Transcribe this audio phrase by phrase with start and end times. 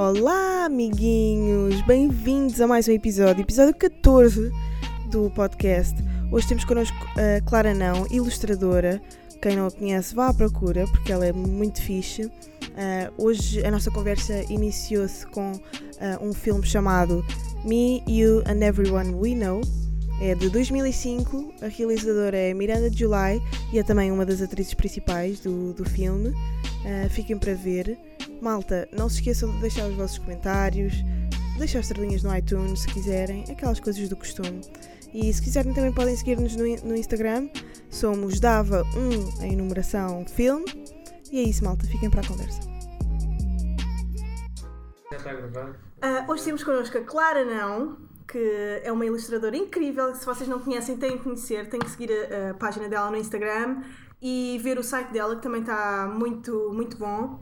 [0.00, 1.82] Olá, amiguinhos!
[1.82, 4.50] Bem-vindos a mais um episódio, episódio 14
[5.10, 5.94] do podcast.
[6.32, 9.00] Hoje temos connosco a Clara Não, ilustradora.
[9.42, 12.32] Quem não a conhece, vá à procura, porque ela é muito fixe.
[12.76, 15.52] Ah, hoje a nossa conversa iniciou-se com
[16.00, 17.24] ah, um filme chamado
[17.64, 19.60] Me, You and Everyone We Know.
[20.22, 23.40] É de 2005, a realizadora é Miranda July
[23.72, 26.34] e é também uma das atrizes principais do, do filme.
[26.84, 27.98] Ah, fiquem para ver.
[28.40, 30.94] Malta, não se esqueçam de deixar os vossos comentários,
[31.58, 34.60] deixar estrelinhas no iTunes se quiserem, aquelas coisas do costume.
[35.12, 37.48] E se quiserem também podem seguir-nos no, no Instagram,
[37.90, 40.64] somos Dava1 em numeração filme.
[41.30, 42.60] E é isso, malta, fiquem para a conversa.
[45.10, 45.89] Já está?
[46.02, 48.38] Ah, hoje temos connosco a Clara Não, que
[48.82, 50.14] é uma ilustradora incrível.
[50.14, 53.16] Se vocês não conhecem, têm que conhecer, têm que seguir a, a página dela no
[53.16, 53.82] Instagram
[54.20, 57.40] e ver o site dela, que também está muito, muito bom.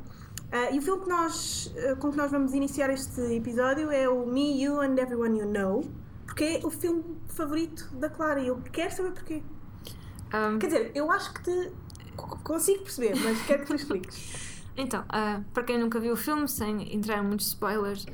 [0.51, 4.09] Ah, e o filme que nós, ah, com que nós vamos iniciar este episódio é
[4.09, 5.85] o Me, You and Everyone You Know,
[6.27, 9.43] porque é o filme favorito da Clara e eu quero saber porquê.
[10.35, 11.73] Um, Quer dizer, eu acho que te
[12.17, 14.63] co- consigo perceber, mas quero que tu expliques.
[14.77, 18.05] então, ah, para quem nunca viu o filme, sem entrar em muitos spoilers,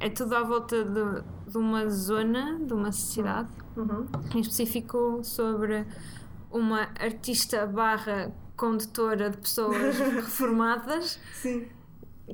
[0.00, 4.06] é tudo à volta de, de uma zona, de uma cidade, Uhum.
[4.34, 5.86] em específico sobre
[6.50, 11.66] uma artista barra condutora de pessoas reformadas, Sim,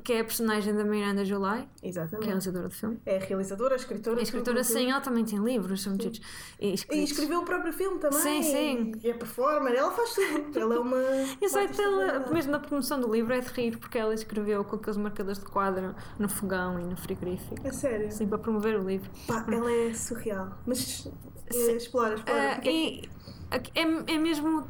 [0.03, 2.25] que é a personagem da Miranda July, que é a exatamente.
[2.25, 2.99] realizadora do filme.
[3.05, 4.19] É realizadora, escritora.
[4.19, 6.21] A escritora, tudo, sim, ela também tem livros, são muitos.
[6.59, 8.19] E E escreveu o próprio filme também.
[8.19, 8.91] Sim, sim.
[9.03, 10.59] E é performer, ela faz tudo.
[10.59, 10.97] Ela é uma.
[11.41, 12.33] E artista dela, verdade.
[12.33, 15.45] mesmo na promoção do livro, é de rir, porque ela escreveu com aqueles marcadores de
[15.45, 17.55] quadro no fogão e no frigorífico.
[17.63, 18.07] É sério.
[18.07, 19.09] Assim, para promover o livro.
[19.27, 20.57] Pá, ela é surreal.
[20.65, 21.09] Mas
[21.53, 22.55] eh, explora, explora.
[22.55, 23.09] Porque- e
[23.51, 24.65] é, é mesmo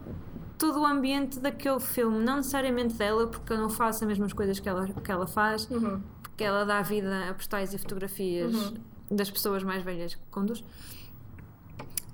[0.60, 4.60] todo o ambiente daquele filme, não necessariamente dela, porque eu não faço as mesmas coisas
[4.60, 6.02] que ela, que ela faz, Uhum.
[6.22, 8.74] porque ela dá vida a postais e fotografias Uhum.
[9.10, 10.64] das pessoas mais velhas que conduz.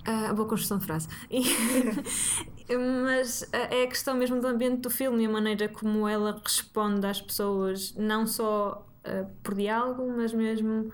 [0.07, 1.07] Ah, boa construção de frase.
[1.31, 1.41] E-
[3.03, 6.39] mas ah, é a questão mesmo do ambiente do filme e a maneira como ela
[6.43, 10.91] responde às pessoas, não só ah, por diálogo, mas mesmo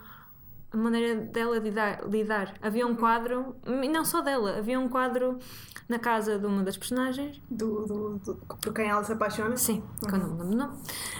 [0.73, 2.01] a maneira dela lidar.
[2.07, 2.53] lidar.
[2.61, 5.37] Havia um quadro, e não só dela, havia um quadro
[5.89, 7.41] na casa de uma das personagens.
[7.49, 9.57] Do, do, do- por quem ela se apaixona.
[9.57, 10.77] Sim, que eu não me lembro o nome.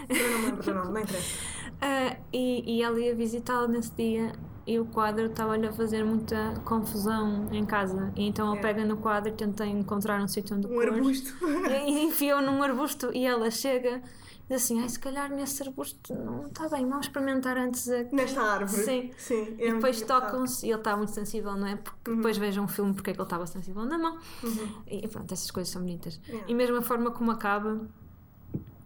[0.09, 1.61] Eu não me lembro do nome, não interessa.
[1.83, 4.33] Ah, e, e ela ia visitá-la nesse dia
[4.67, 8.13] e o quadro estava-lhe a fazer muita confusão em casa.
[8.15, 8.61] E então ele É.
[8.61, 10.89] pega no quadro e tenta encontrar um sítio onde Um pôr.
[10.93, 11.33] arbusto.
[11.87, 13.99] E enfiou num arbusto e ela chega
[14.49, 18.03] e diz assim: Ai, se calhar nesse arbusto não está bem, vamos experimentar antes a.
[18.11, 18.83] Nesta árvore.
[18.83, 19.11] Sim.
[19.17, 19.55] Sim.
[19.57, 21.75] é E depois tocam-se e ele está muito sensível, não é?
[21.75, 24.17] Porque depois vejam um filme porque é que ele estava sensível na mão.
[24.43, 24.83] Uhum.
[24.87, 26.19] E pronto, essas coisas são bonitas.
[26.27, 26.45] Yeah.
[26.49, 27.81] E mesmo a forma como acaba,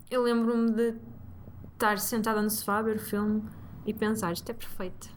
[0.09, 0.95] eu lembro-me de
[1.73, 3.43] estar sentada no sofá a ver o filme
[3.85, 5.09] e pensar: isto é perfeito.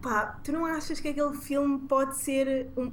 [0.00, 2.92] Pá, tu não achas que aquele filme pode ser um.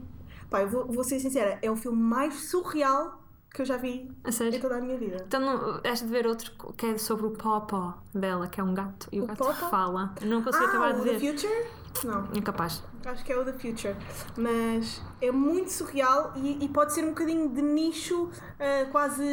[0.50, 3.19] Pá, eu vou, vou ser sincera, é o filme mais surreal
[3.54, 4.60] que eu já vi A em sério?
[4.62, 5.24] toda a minha vida.
[5.28, 8.74] Então, não, has de ver outro que é sobre o Popó dela, que é um
[8.74, 9.54] gato, e o, O gato Popó?
[9.70, 10.14] fala.
[10.22, 11.20] Não consigo ah, acabar de o ver.
[11.20, 11.68] The Future?
[12.04, 12.28] Não.
[12.34, 12.84] Incapaz.
[13.04, 13.96] Acho que é o The Future.
[14.38, 18.30] Mas é muito surreal e, e pode ser um bocadinho de nicho,
[18.60, 19.24] ah, quase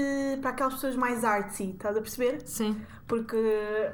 [0.40, 2.40] para aquelas pessoas mais artsy, estás a perceber?
[2.46, 2.80] Sim.
[3.06, 3.36] Porque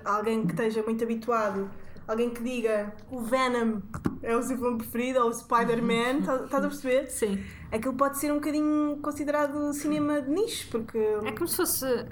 [0.04, 1.68] alguém que esteja muito habituado,
[2.06, 3.80] alguém que diga o Venom
[4.22, 7.06] é o seu filme preferido ou o Spider-Man, estás estás a perceber?
[7.10, 7.42] Sim.
[7.70, 10.98] Aquilo pode ser um bocadinho considerado cinema de nicho, porque.
[10.98, 11.84] É como se fosse.
[11.86, 12.06] a-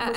[0.00, 0.12] ah,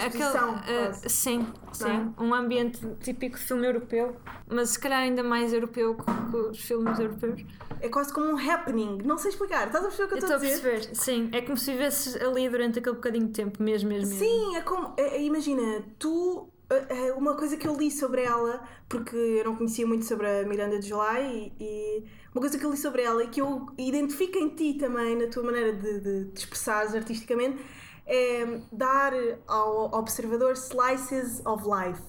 [0.86, 1.10] quase.
[1.10, 2.14] sim, sim.
[2.18, 2.22] É?
[2.24, 4.16] Um ambiente típico de filme europeu,
[4.48, 7.44] mas se calhar ainda mais europeu que, os filmes europeus.
[7.84, 9.00] É quase como um happening.
[9.04, 9.66] Não sei explicar.
[9.66, 10.70] Estás a perceber o que eu estou estou a a dizer?
[10.72, 11.30] perceber, sim.
[11.34, 14.08] É como se vivesses ali durante aquele bocadinho de tempo, mesmo, mesmo.
[14.10, 14.24] mesmo.
[14.24, 14.94] Sim, é como.
[14.98, 16.48] é- imagina, tu.
[16.72, 20.28] É- é Uma coisa que eu li sobre ela, porque eu não conhecia muito sobre
[20.28, 22.04] a Miranda de July, e, e
[22.34, 25.28] uma coisa que eu li sobre ela e que eu identifico em ti também, na
[25.28, 27.64] tua maneira de, de te expressares artisticamente,
[28.06, 29.14] é dar
[29.48, 32.02] ao observador slices of life.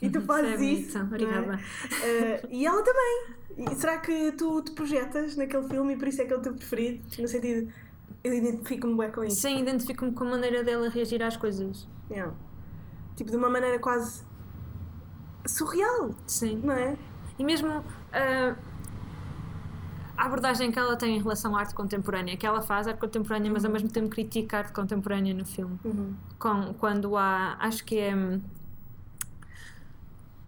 [0.00, 0.98] E tu fazes Isso é isso.
[0.98, 1.06] não é?
[1.08, 1.60] obrigada.
[2.04, 3.24] Eh, e ela também.
[3.58, 6.40] E será que tu te projetas naquele filme e por isso é que é o
[6.40, 7.02] teu preferido?
[7.20, 7.72] No sentido,
[8.22, 9.40] eu identifico-me bem com isso.
[9.40, 11.88] Sim, identifico-me com a maneira dela reagir às coisas.
[12.10, 12.32] Yeah.
[13.16, 14.22] Tipo, de uma maneira quase
[15.46, 16.60] surreal, Sim.
[16.62, 16.96] não é?
[17.38, 17.68] E mesmo
[18.12, 18.54] ah,
[20.16, 23.50] a abordagem que ela tem em relação à arte contemporânea, que ela faz arte contemporânea,
[23.50, 25.78] mas ao mesmo tempo critica a arte contemporânea no filme.
[25.84, 26.14] Uhum.
[26.38, 28.14] Com, quando há, acho que é.
[28.14, 28.40] hum,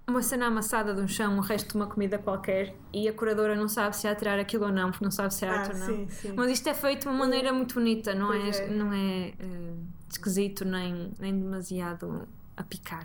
[0.06, 3.56] uma cena amassada de um chão, o resto de uma comida qualquer, e a curadora
[3.56, 5.72] não sabe se há tirar aquilo ou não, porque não sabe se é Ah, arte
[5.72, 5.86] ou não.
[5.86, 6.32] sim, sim.
[6.36, 8.68] Mas isto é feito de uma maneira muito bonita, não é, Pois é.
[8.68, 9.74] Não é eh,
[10.10, 13.04] esquisito nem, nem demasiado a picar.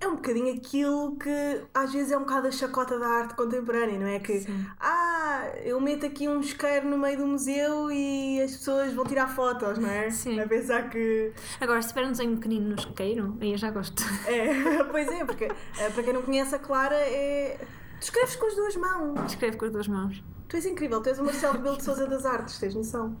[0.00, 3.98] É um bocadinho aquilo que às vezes é um bocado a chacota da arte contemporânea,
[3.98, 4.18] não é?
[4.18, 4.66] Que, Sim.
[4.78, 9.28] ah, eu meto aqui um isqueiro no meio do museu e as pessoas vão tirar
[9.28, 10.10] fotos, não é?
[10.10, 10.38] Sim.
[10.40, 11.32] A pensar que.
[11.58, 14.02] Agora, se tiver um desenho pequenino no isqueiro, aí eu já gosto.
[14.26, 17.58] É, pois é, porque eh, para quem não conhece a Clara, é.
[18.00, 19.32] Tu escreves com as duas mãos.
[19.32, 20.22] Escreve com as duas mãos.
[20.48, 23.16] Tu és incrível, tu és o Marcelo Rebelo de Souza das Artes, tens noção?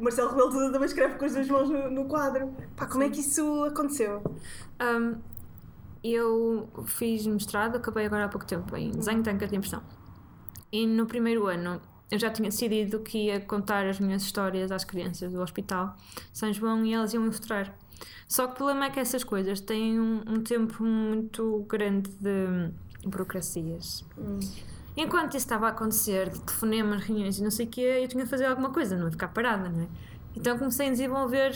[0.00, 2.52] Marcelo Rebelo de Souza também escreve com as duas mãos no, no quadro.
[2.76, 4.22] Pá, como é que isso aconteceu?
[4.80, 5.16] Um,
[6.02, 9.82] eu fiz mestrado, acabei agora há pouco tempo em desenho técnica de impressão.
[10.70, 14.84] E no primeiro ano eu já tinha decidido que ia contar as minhas histórias às
[14.84, 15.96] crianças do hospital
[16.32, 17.74] São João e elas iam ilustrar.
[18.26, 22.70] Só que o problema é que essas coisas têm um, um tempo muito grande de
[23.04, 24.04] burocracias.
[25.00, 28.24] Enquanto isso estava a acontecer, de telefonemas, reuniões e não sei o quê, eu tinha
[28.24, 29.88] de fazer alguma coisa, não ia ficar parada, não é?
[30.34, 31.52] Então comecei a desenvolver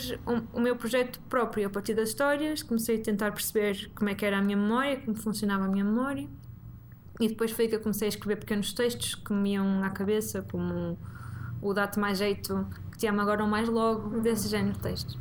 [0.53, 4.25] o meu projeto próprio a partir das histórias, comecei a tentar perceber como é que
[4.25, 6.25] era a minha memória, como funcionava a minha memória.
[7.19, 10.41] E depois foi que eu comecei a escrever pequenos textos que me iam à cabeça,
[10.49, 10.97] como
[11.61, 15.19] o Dá-te Mais Jeito, que te amo agora ou mais logo, desse género de textos.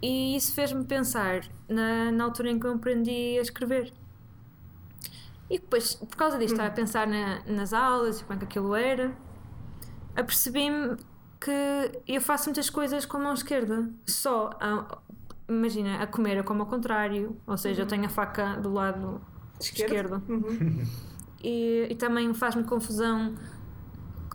[0.00, 3.92] E isso fez-me pensar na, na altura em que eu aprendi a escrever.
[5.50, 8.44] E depois, por causa disto, estava a pensar na- nas aulas e como é que
[8.44, 9.14] aquilo era,
[10.16, 10.96] apercebi-me
[11.40, 11.50] que
[12.08, 13.88] eu faço muitas coisas com a mão esquerda.
[14.06, 14.98] Só, a-
[15.48, 19.20] imagina, a comer é como ao contrário, ou seja, eu tenho a faca do lado
[19.60, 20.16] Esquerdo?
[20.20, 20.22] esquerdo.
[20.28, 20.84] Uhum.
[21.46, 23.34] E, e também faz-me confusão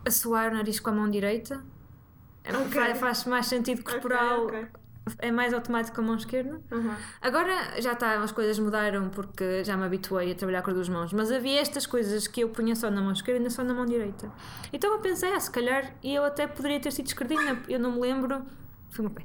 [0.06, 1.60] assoar o nariz com a mão direita.
[2.48, 2.70] Ok.
[2.70, 4.79] Faz, faz mais sentido corporal, Ok, ok.
[5.18, 6.60] É mais automático com a mão esquerda.
[6.70, 6.94] Uhum.
[7.20, 10.88] Agora já está, as coisas mudaram porque já me habituei a trabalhar com as duas
[10.88, 13.74] mãos, mas havia estas coisas que eu punha só na mão esquerda e só na
[13.74, 14.30] mão direita.
[14.72, 18.00] Então eu pensei, ah, se calhar eu até poderia ter sido esquerdina, eu não me
[18.00, 18.42] lembro.
[18.90, 19.24] Foi o meu pé.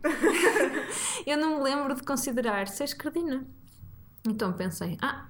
[1.25, 3.45] eu não me lembro de considerar ser esquerdina.
[4.27, 5.27] Então pensei, ah,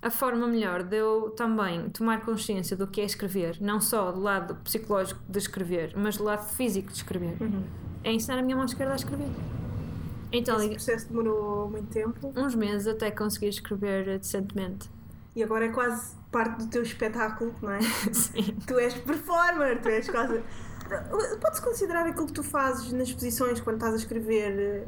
[0.00, 4.20] a forma melhor de eu também tomar consciência do que é escrever, não só do
[4.20, 7.36] lado psicológico de escrever, mas do lado físico de escrever,
[8.04, 9.28] é ensinar a minha mão esquerda a escrever.
[10.32, 14.90] Então, Esse processo demorou muito tempo uns meses até conseguir escrever decentemente.
[15.34, 17.80] e agora é quase parte do teu espetáculo, não é?
[18.12, 18.56] Sim.
[18.66, 20.42] tu és performer, tu és quase.
[21.40, 24.84] Pode-se considerar aquilo que tu fazes nas exposições quando estás a escrever eh,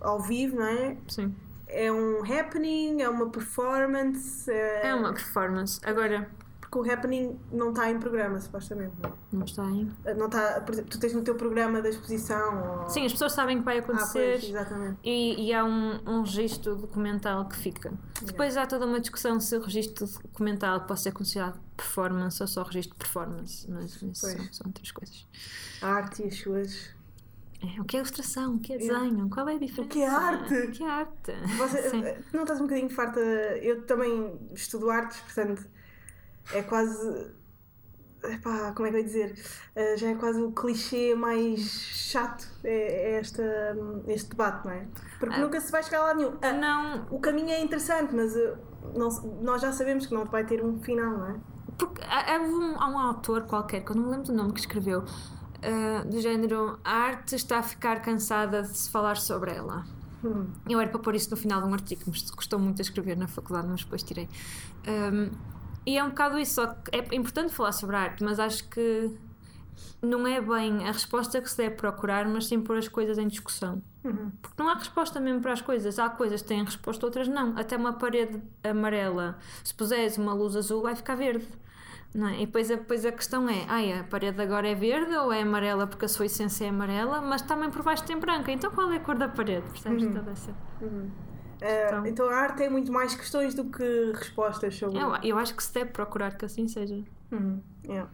[0.00, 0.96] ao vivo, não é?
[1.08, 1.34] Sim.
[1.66, 4.50] É um happening, é uma performance.
[4.50, 5.80] É, É uma performance.
[5.84, 6.28] Agora,
[6.70, 8.94] Porque o happening não está em programa, supostamente.
[9.02, 9.90] Não, não está aí.
[10.04, 10.14] é?
[10.14, 12.82] não está, por exemplo, tu tens no teu programa da exposição.
[12.82, 12.88] Ou...
[12.88, 14.38] Sim, as pessoas sabem que vai ah, acontecer.
[14.38, 14.98] pois, exatamente.
[15.02, 17.92] E, e há um, um registro documental que fica.
[18.22, 22.62] Depois há toda uma discussão se o registro documental pode ser considerado performance ou só
[22.62, 23.68] registro de performance.
[23.68, 25.26] Mas isso são, são outras coisas.
[25.82, 26.90] A arte e as suas.
[27.62, 28.54] É, o que é ilustração?
[28.54, 29.28] O que é desenho?
[29.28, 29.92] Qual é a diferença?
[29.92, 30.54] que é arte?
[30.54, 31.32] O que é arte?
[31.58, 33.20] Você, eh, não estás um bocadinho farta?
[33.20, 35.79] Eu também estudo artes, portanto
[36.52, 37.30] é quase.
[38.22, 39.38] Epá, como é que eu ia dizer?
[39.74, 43.42] Eh, já é quase o clichê mais chato é, é esta,
[44.08, 44.86] este debate, não é?
[45.18, 45.38] Porque Ah.
[45.38, 46.36] nunca se vai chegar a lado nenhum.
[46.42, 48.54] Ah, Não, o caminho é interessante, mas eh,
[48.94, 49.08] não
[49.42, 51.36] nós já sabemos que não vai ter um final, não é?
[51.78, 54.52] Porque há, há um, há um autor qualquer, que eu não me lembro do nome
[54.52, 55.02] que escreveu,
[55.62, 59.86] ah, do género a arte está a ficar cansada de se falar sobre ela.
[60.22, 60.46] Hum.
[60.68, 63.16] Eu era para pôr isso no final de um artigo, mas custou muito a escrever
[63.16, 64.28] na faculdade, mas depois tirei.
[64.86, 65.30] Ahm,
[65.86, 69.10] e é um bocado isso, só que é importante falar sobre arte, mas acho que
[70.02, 73.26] não é bem a resposta que se deve procurar, mas sim pôr as coisas em
[73.28, 73.82] discussão.
[74.04, 74.30] Uhum.
[74.40, 75.98] Porque não há resposta mesmo para as coisas.
[75.98, 77.56] Há coisas que têm resposta, outras não.
[77.58, 81.46] Até uma parede amarela, se puseres uma luz azul, vai ficar verde.
[82.14, 82.36] Não é?
[82.42, 85.42] E depois a, depois a questão é: ai, a parede agora é verde ou é
[85.42, 88.50] amarela porque a sua essência é amarela, mas também por baixo tem branca.
[88.50, 89.68] Então qual é a cor da parede?
[89.70, 90.06] Percebes?
[90.12, 91.06] Toda essa- Eh,
[91.62, 94.98] Então- então a arte é muito mais questões do que respostas sobre.
[94.98, 97.02] Eu, eu acho que se deve procurar que assim seja.
[97.32, 98.10] Uhum, yeah.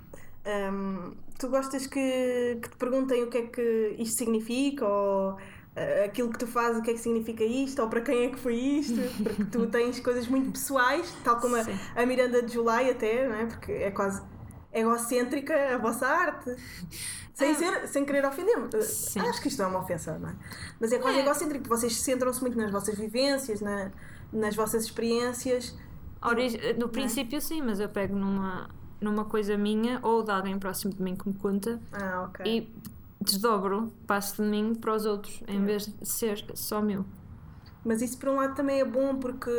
[0.73, 6.05] Um, tu gostas que, que te perguntem o que é que isto significa ou uh,
[6.05, 8.39] aquilo que tu fazes, o que é que significa isto ou para quem é que
[8.39, 8.95] foi isto?
[9.23, 11.65] Porque tu tens coisas muito pessoais, tal como a,
[12.01, 13.47] a Miranda de July até, não é?
[13.47, 14.23] Porque é quase
[14.73, 16.55] egocêntrica a vossa arte.
[17.37, 17.55] Sem, Ah.
[17.55, 18.65] ser, sem querer ofender-me.
[18.75, 19.21] Uh, Sim.
[19.21, 20.35] Acho que isto não é uma ofensa, não é?
[20.81, 21.21] Mas é quase É.
[21.23, 23.91] egocêntrico, vocês centram-se muito nas vossas vivências, na-
[24.33, 25.77] nas vossas experiências.
[26.25, 28.71] Origi- No princípio, sim, mas eu pego numa,
[29.03, 32.47] numa coisa minha ou de alguém próximo de mim que me conta Ah, ok.
[32.47, 32.75] e
[33.21, 37.05] desdobro, passo de mim para os outros, em vez de ser só meu.
[37.85, 39.51] Mas isso por um lado também é bom porque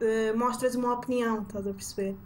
[0.00, 2.16] eh, mostras uma opinião, estás a perceber?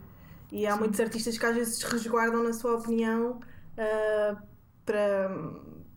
[0.51, 0.79] E há Sim.
[0.79, 3.41] muitos artistas que às vezes resguardam na sua opinião
[3.79, 4.37] ah,
[4.85, 5.31] para,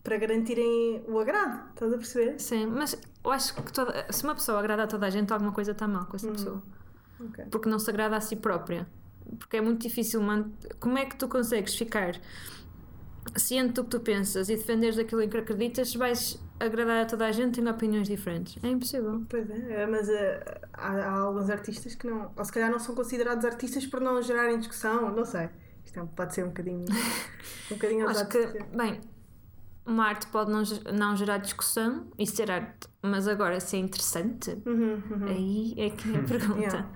[0.03, 2.39] para garantirem o agrado, estás a perceber?
[2.39, 5.51] Sim, mas eu acho que toda- se uma pessoa agrada a toda a gente, alguma
[5.51, 6.33] coisa está mal com essa Uhum.
[6.33, 6.63] pessoa.
[7.19, 7.45] Ok.
[7.51, 8.87] Porque não se agrada a si própria.
[9.37, 10.21] Porque é muito difícil.
[10.79, 12.15] Como é que tu consegues ficar
[13.35, 17.05] ciente do que tu pensas e defenderes daquilo em que acreditas se vais agradar a
[17.05, 18.57] toda a gente tendo opiniões diferentes?
[18.63, 19.23] É impossível.
[19.29, 22.95] Pois é, mas ah, há, há alguns artistas que não, ou se calhar não são
[22.95, 25.49] considerados artistas por não gerarem discussão, não sei.
[25.89, 26.85] Isto é- pode ser um bocadinho,
[27.71, 28.37] um bocadinho Acho que,
[28.75, 29.01] bem,
[29.85, 30.61] uma arte pode não,
[30.93, 35.25] não gerar discussão e ser arte, mas agora ser interessante, Uhum, uhum.
[35.27, 36.59] aí é que é a pergunta.
[36.59, 36.89] Yeah.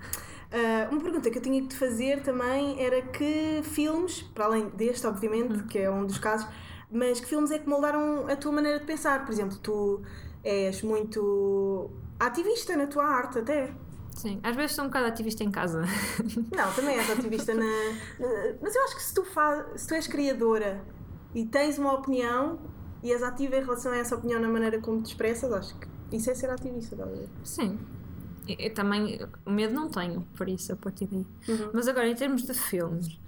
[0.52, 4.68] Ah, uma pergunta que eu tinha que te fazer também era que filmes, para além
[4.70, 6.46] deste, obviamente, que é um dos casos,
[6.90, 9.24] mas que filmes é que moldaram a tua maneira de pensar?
[9.24, 10.02] Por exemplo, tu
[10.44, 13.74] és muito ativista na tua arte, até.
[14.14, 15.82] Sim, às vezes sou um bocado ativista em casa.
[16.56, 17.66] Não, também és ativista na.
[18.62, 20.82] Mas eu acho que se tu, faz, se tu és criadora
[21.34, 22.58] e tens uma opinião
[23.02, 26.16] e és ativa em relação a essa opinião na maneira como te expressas, acho que
[26.16, 27.28] isso é ser ativista, ver?
[27.42, 27.78] Sim.
[28.48, 31.26] Eu, eu também, o medo não tenho, por isso, a partir daí.
[31.48, 31.70] Uhum.
[31.74, 33.18] Mas agora, em termos de filmes,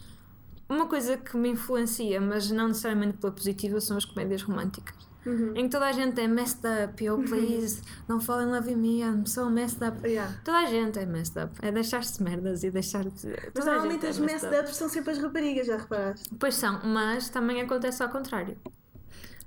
[0.68, 4.94] uma coisa que me influencia, mas não necessariamente pela positiva, são as comédias românticas.
[5.26, 5.52] Uhum.
[5.56, 8.76] Em que toda a gente é messed up, oh please, don't fall in love with
[8.76, 10.06] me, I'm so messed up.
[10.06, 10.32] Yeah.
[10.44, 11.52] Toda a gente é messed up.
[11.60, 13.36] É deixar-se merdas e deixar de.
[13.54, 16.30] Mas a normalmente as é messed ups são sempre as raparigas, já reparaste?
[16.38, 18.56] Pois são, mas também acontece ao contrário.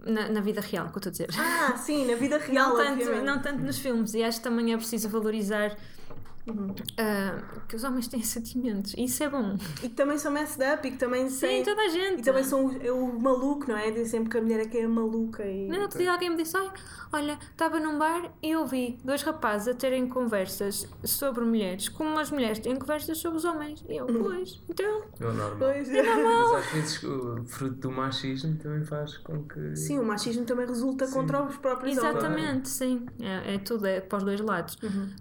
[0.06, 1.30] Na, na vida real, que eu estou a dizer.
[1.38, 3.26] Ah, sim, na vida real, não, tanto, obviamente.
[3.26, 5.76] não tanto nos filmes, e acho que também é preciso valorizar
[6.50, 6.74] Uhum.
[6.98, 8.94] ah, que os homens têm sentimentos.
[8.98, 9.56] E isso é bom.
[9.84, 12.20] E que também são messed up e que também Sim, têm- toda a gente.
[12.20, 13.90] E também são o, é o maluco, não é?
[13.92, 15.68] Dizem sempre que a mulher é que é a maluca e...
[15.68, 16.56] No outro dia alguém me disse:
[17.12, 22.32] olha, estava num bar e ouvi dois rapazes a terem conversas sobre mulheres, como as
[22.32, 23.84] mulheres têm conversas sobre os homens.
[23.88, 25.04] E eu, pois, então.
[25.20, 25.56] É normal.
[25.60, 29.76] Pois, Mas às vezes o fruto do machismo também faz com que.
[29.76, 31.14] Sim, o machismo também resulta Sim.
[31.14, 32.16] contra os próprios homens.
[32.16, 33.06] Exatamente, sim.
[33.20, 34.78] É, é tudo, é para os dois lados.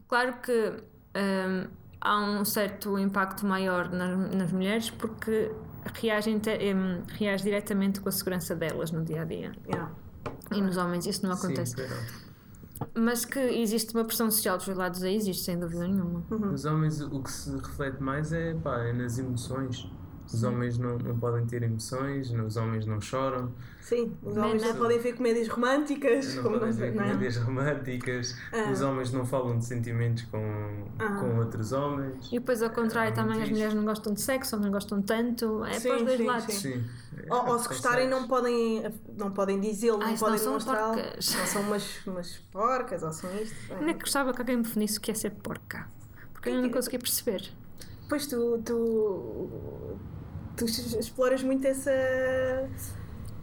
[0.09, 0.75] Claro que
[1.17, 1.67] hum,
[2.01, 5.51] há um certo impacto maior nas, nas mulheres porque
[5.95, 9.53] reagem, te- hum, reage diretamente com a segurança delas no dia a dia.
[9.67, 9.91] Yeah.
[10.53, 11.75] E nos homens isso não Sim, acontece.
[11.75, 12.29] claro.
[12.95, 16.25] Mas que existe uma pressão social dos dois lados aí, existe sem dúvida nenhuma.
[16.53, 19.91] Os homens, o que se reflete mais é, pá, é nas emoções.
[20.33, 24.71] Os homens não, não podem ter emoções, os homens não choram, Sim, os homens não
[24.71, 24.79] up.
[24.79, 27.07] podem ver comédias românticas, não como podem não ver não é?
[27.07, 28.71] comédias românticas, Ah.
[28.71, 31.17] os homens não falam de sentimentos com, Ah.
[31.19, 32.27] com outros homens.
[32.29, 35.01] E depois, ao contrário, É também as mulheres não gostam de sexo, ou não gostam
[35.01, 35.65] tanto.
[35.65, 36.55] É Sim, para os dois sim, lados.
[36.55, 36.59] sim.
[36.61, 36.85] Sim.
[37.31, 38.83] Ou, ou se gostarem não podem,
[39.17, 40.95] não podem dizê-lo, Ai, não podem são demonstrá-lo.
[40.95, 41.35] porcas.
[41.35, 43.57] Não são umas, umas porcas, ou são isto.
[43.73, 43.77] é.
[43.77, 45.87] Ainda que gostava que alguém me definisse o que é ser porca.
[46.35, 47.51] Porque eu não consegui perceber.
[48.09, 49.49] Pois tu, tu,
[50.59, 50.65] tu
[50.99, 51.91] exploras muito essa,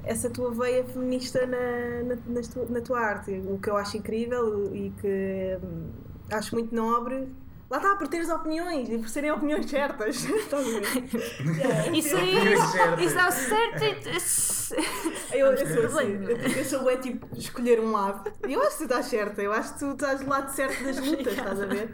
[0.04, 4.74] essa tua veia feminista na, na, tu- na tua arte, o que eu acho incrível
[4.76, 5.90] e que hum,
[6.32, 7.28] acho muito nobre.
[7.68, 10.18] Lá está, por teres opiniões e por serem opiniões certas.
[10.24, 11.58] Estás a ver?
[11.58, 11.98] Yeah.
[11.98, 12.36] Isso aí,
[12.72, 13.06] certas.
[13.06, 13.84] isso dá certo.
[13.84, 18.32] e- Eu, eu, sou assim, eu, eu sou é tipo escolher um lado.
[18.48, 20.84] E eu acho que tu estás certa, eu acho que tu estás do lado certo
[20.84, 21.92] das lutas, estás a ver?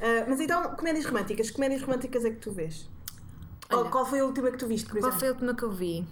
[0.00, 2.88] Ah, mas então, comédias românticas, que comédias românticas é que tu vês?
[3.76, 5.18] Olha, qual foi a última que tu viste, por Qual exemplo?
[5.20, 6.06] foi a última que eu vi?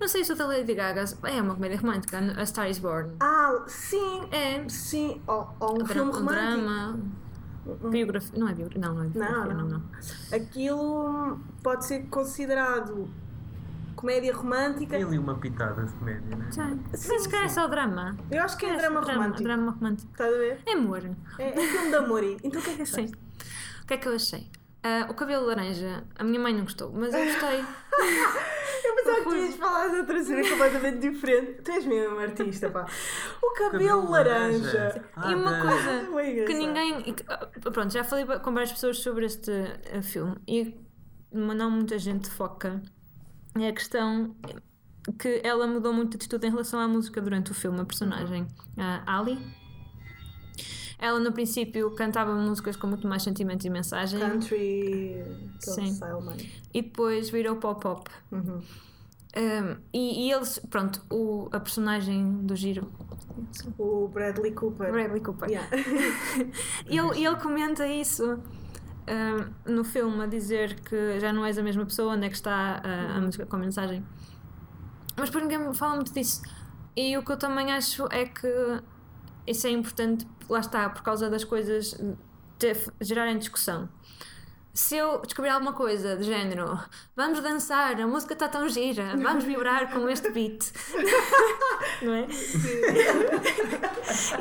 [0.00, 3.12] Não sei se o da Lady Gaga é uma comédia romântica, A Star is Born.
[3.20, 4.68] Ah, sim, É.
[4.68, 6.34] sim, ou, ou um Dra- filme um romântico.
[6.56, 7.00] drama.
[7.90, 8.38] Biografia.
[8.38, 8.80] Não é biografia.
[8.80, 9.44] Não, não é biografia.
[9.54, 9.68] Não, Não.
[9.78, 9.82] não.
[10.32, 13.08] Aquilo pode ser considerado
[13.96, 14.96] comédia romântica.
[14.96, 16.50] Tem ali uma pitada de comédia, não é?
[16.50, 16.80] Sim.
[16.92, 18.16] Sim, Mas se calhar é só drama.
[18.30, 19.42] Eu acho que é, É drama só romântico.
[19.44, 20.10] Drama romântico.
[20.12, 20.60] Estás a ver?
[20.66, 21.02] É amor.
[21.38, 22.22] É, é filme de amor.
[22.42, 23.06] Então o que é que achaste?
[23.08, 23.14] Sim.
[23.82, 24.50] O que é que eu achei?
[24.84, 27.64] Ah, o cabelo laranja, a minha mãe não gostou, mas eu gostei.
[28.84, 31.62] Eu pensava que tu ias falar de outra cena completamente diferente.
[31.62, 32.84] Tu és mesmo artista, pá.
[33.42, 33.70] O cabelo,
[34.02, 35.02] Cabelo laranja.
[35.16, 37.16] Ah, e uma coisa Ah, foi que ninguém.
[37.28, 40.76] ah, Pronto, já falei com várias pessoas sobre este eh, filme e
[41.32, 42.82] mas não muita gente foca.
[43.58, 44.36] É a questão
[45.18, 48.46] que ela mudou muito de atitude em relação à música durante o filme, a personagem
[48.76, 49.38] a Ali.
[50.98, 55.24] Ela no princípio cantava músicas com muito mais sentimento e mensagem Country.
[55.60, 55.92] Sim.
[55.92, 58.10] style, e depois virou pop-pop.
[58.30, 58.60] Uhum.
[59.36, 62.88] Um, e, e eles, pronto, o, a personagem do giro,
[63.76, 64.92] O Bradley Cooper.
[64.92, 65.68] Bradley Cooper, Yeah.
[66.86, 68.38] ele, ele comenta isso
[69.08, 72.36] um, no filme, a dizer que já não és a mesma pessoa, onde é que
[72.36, 74.04] está a, a música com a mensagem.
[75.16, 76.42] Mas por ninguém fala muito disso.
[76.96, 78.48] E o que eu também acho é que
[79.46, 81.94] isso é importante, lá está, por causa das coisas
[82.58, 83.88] te- gerarem discussão.
[84.74, 86.76] Se eu descobrir alguma coisa de género,
[87.14, 90.72] vamos dançar, a música está tão gira, vamos vibrar com este beat.
[92.02, 92.26] não é?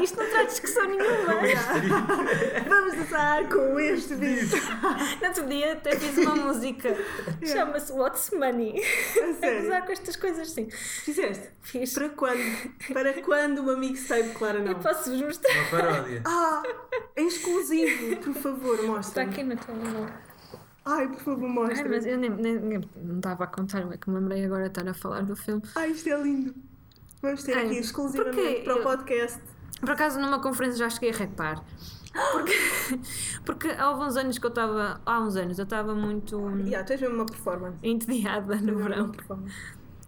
[0.02, 1.36] Isto não traz discussão nenhuma.
[2.68, 4.60] Vamos dançar com este vídeo.
[5.22, 6.98] No outro dia até fiz uma música,
[7.46, 8.82] chama-se What's Money.
[9.40, 9.62] Sério.
[9.62, 10.68] gozar com estas coisas assim.
[10.72, 11.50] Fizeste?
[11.62, 11.94] Fiz.
[11.94, 12.72] Para quando?
[12.92, 14.80] Para quando uma mixtape, Clara Eu não?
[14.80, 15.54] posso-vos mostrar.
[15.54, 16.22] Uma paródia.
[16.26, 16.64] Ah,
[17.16, 18.16] é exclusivo.
[18.18, 19.24] Por favor, Está mostra.
[19.24, 20.23] aqui no telemóvel.
[20.86, 21.90] Ai, por favor, Ai, mostra.
[21.90, 24.68] mas eu nem, nem- nem- não estava a contar, é que me lembrei agora de
[24.70, 25.62] estar a falar do filme.
[25.76, 26.54] Ai, isto é lindo.
[27.22, 29.42] Vamos ter Ai, aqui exclusivamente porque para o eu- podcast.
[29.80, 31.64] Por acaso, numa conferência já cheguei a repar.
[32.32, 32.54] Porque,
[33.46, 35.02] porque há uns anos que eu estava.
[35.06, 37.78] Há uns anos eu estava muito Yeah, tu és mesmo uma performance.
[37.82, 39.12] entediada no verão.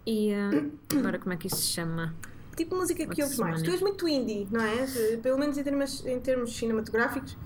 [0.06, 0.50] E ah,
[0.96, 2.14] agora como é que isso se chama?
[2.56, 3.54] Tipo música que What's ouves mais.
[3.56, 3.64] money?
[3.64, 4.86] Tu és muito indie, não é?
[5.22, 7.36] Pelo menos em termos, em termos cinematográficos,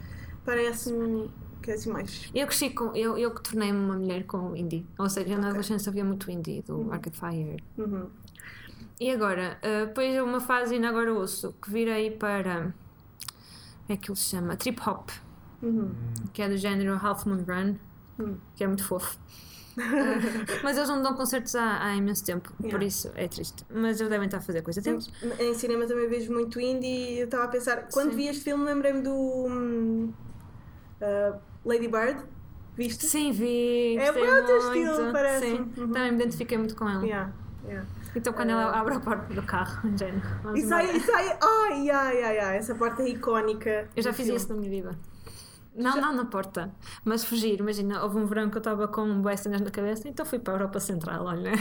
[0.45, 1.31] parece-me
[1.63, 2.31] que é assim mais.
[2.35, 2.95] Eu cresci com.
[2.97, 4.87] Eu, eu que tornei-me uma mulher com indie.
[4.99, 7.63] Ou seja, na adolescência havia muito indie, do Arcade Fire.
[7.79, 8.09] Uhum.
[9.01, 12.75] E agora, ah, depois de uma fase, ainda agora ouço, que virei para.
[13.87, 14.57] Como é que ele se chama?
[14.57, 15.11] Trip Hop,
[15.63, 15.93] Uhum.
[16.33, 17.75] que é do género Half Moon Run,
[18.19, 18.37] Hum.
[18.55, 19.19] que é muito fofo.
[20.63, 22.85] Mas eles não dão concertos há, há imenso tempo, por Yeah.
[22.87, 23.65] isso é triste.
[23.71, 24.83] Mas eles devem estar a fazer coisa.
[24.83, 25.11] Temos.
[25.39, 28.17] Em cinema também vejo muito indie e eu estava a pensar, quando Sim.
[28.17, 30.13] vi este filme lembrei-me do hum,
[31.01, 32.23] uh, Lady Bird,
[32.77, 33.05] viste?
[33.07, 33.97] Sim, vi.
[33.99, 34.77] É bem o teu muito.
[34.79, 35.47] estilo, parece.
[35.47, 35.93] Sim, Uhum.
[35.93, 37.05] também me identifiquei muito com ela.
[37.05, 37.33] Yeah,
[37.65, 37.87] yeah.
[38.15, 40.23] Então, quando ela abre a porta do carro, em género.
[40.57, 43.89] E sai, e sai, ai, ai, ai, ai, essa parte é icónica.
[43.95, 44.37] Eu já fiz filme.
[44.41, 44.99] isso na minha vida.
[45.73, 46.75] Não, não na porta,
[47.05, 47.61] mas fugir.
[47.61, 50.55] Imagina, houve um verão que eu estava com um cenas na cabeça, então fui para
[50.55, 51.53] a Europa Central, olha.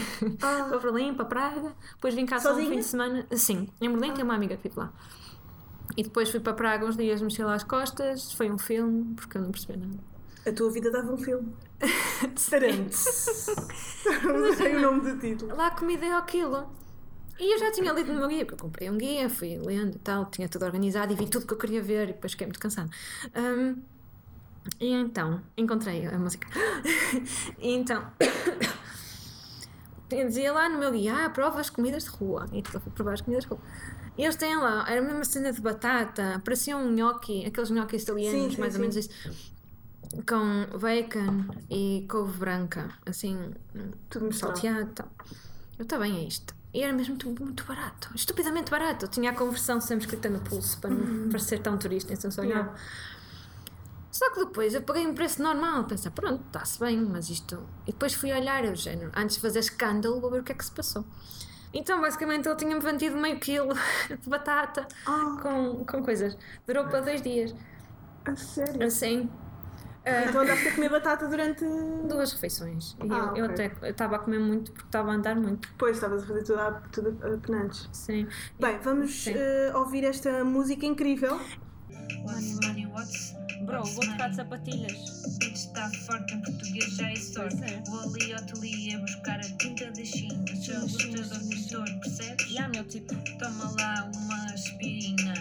[0.42, 0.66] Ah.
[0.68, 2.70] Para Berlim, para Praga, depois vim cá só um Sozinha?
[2.70, 3.26] fim de semana.
[3.36, 4.92] Sim, em Berlim tem uma amiga que vive lá.
[6.00, 9.36] E depois fui para Praga uns dias, mexi lá as costas, foi um filme, porque
[9.36, 9.98] eu não percebi nada.
[10.46, 11.52] A tua vida dava um filme.
[12.48, 12.96] Tarante.
[14.24, 15.54] Não sei o nome do título.
[15.54, 16.66] Lá a comida é aquilo.
[17.38, 19.96] E eu já tinha lido no meu guia, porque eu comprei um guia, fui lendo
[19.96, 22.46] e tal, tinha tudo organizado e vi tudo que eu queria ver e depois fiquei
[22.46, 22.88] muito cansada.
[23.36, 23.76] Hum,
[24.80, 26.48] e então, encontrei a música.
[27.60, 28.10] e então,
[30.08, 32.46] dizia lá no meu guia, ah, prova as comidas de rua.
[32.52, 33.60] E então fui provar as comidas de rua.
[34.18, 38.02] E eles têm lá, era a mesma cena de batata, parecia um gnocchi, aqueles gnocchis
[38.02, 38.80] italianos, Sim, sim, mais ou sim.
[38.80, 39.10] menos isso.
[40.28, 43.54] Com bacon e couve branca, assim,
[44.10, 45.08] Tudo salteado tal.
[45.78, 46.54] Eu, está bem, é isto.
[46.74, 49.06] E era mesmo muito, muito barato, estupidamente barato.
[49.06, 52.42] Eu tinha a conversão sempre escrita no pulso para não parecer tão turista, então só
[52.42, 52.74] olhava.
[54.12, 57.58] Só que depois eu paguei um preço normal, pensei, pronto, está-se bem, mas isto.
[57.86, 60.54] E depois fui olhar, eu, género, antes de fazer escândalo, vou ver o que é
[60.54, 61.04] que se passou.
[61.72, 63.72] Então, basicamente, ele tinha-me vendido meio quilo
[64.08, 65.38] de batata Ah.
[65.42, 66.36] com, com coisas.
[66.66, 67.54] Durou para dois dias.
[68.24, 68.82] A sério?
[68.86, 69.30] Assim,
[70.04, 71.64] Então andaste a comer batata durante.
[72.08, 72.96] duas refeições.
[73.04, 73.66] E Ah, eu, eu ok.
[73.66, 75.68] até estava a comer muito porque estava a andar muito.
[75.68, 77.88] Depois estavas a fazer tudo a, tudo a penantes.
[77.92, 78.26] Sim.
[78.58, 79.34] Bem, vamos Sim.
[79.36, 81.38] eh, ouvir esta música incrível.
[82.22, 84.36] What's money, what's Bro, what's vou trocar de money?
[84.36, 85.38] sapatilhas.
[85.38, 87.62] Bitch está forte em português já é sorte.
[87.64, 87.82] É.
[87.86, 90.44] Vou ali ao ateliê buscar a tinta da China.
[90.56, 92.50] Sou lutador pintor, percebes?
[92.50, 93.14] E há meu tipo.
[93.38, 95.34] Toma lá uma aspirina.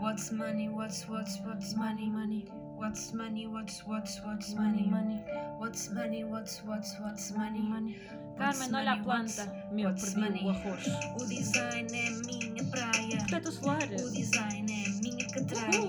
[0.00, 2.46] What's money, what's, what's, what's money, money?
[2.80, 5.20] What's money, what's, what's, what's money, money?
[5.58, 7.98] What's money, what's, what's, what's money, money?
[8.38, 9.44] Carmen, olha a planta.
[9.70, 10.44] Meu, what's perdi money?
[10.46, 10.86] o arroz.
[11.20, 13.18] O design é minha praia.
[13.28, 13.82] Protetor solar.
[13.82, 15.88] O design é minha catraia.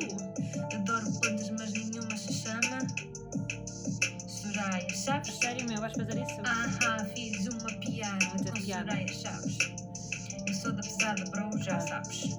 [0.75, 2.77] Adoro plantas, mas nenhuma se chama
[4.27, 5.34] Soraya Chaves.
[5.36, 6.41] Sério, meu, vais fazer isso?
[6.43, 8.91] Ahá, fiz uma piada Muita com piada.
[8.91, 9.58] Soraya Chaves.
[10.45, 12.36] Eu sou da pesada, bro, já sabes.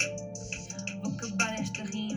[1.02, 2.11] Vou acabar esta rima.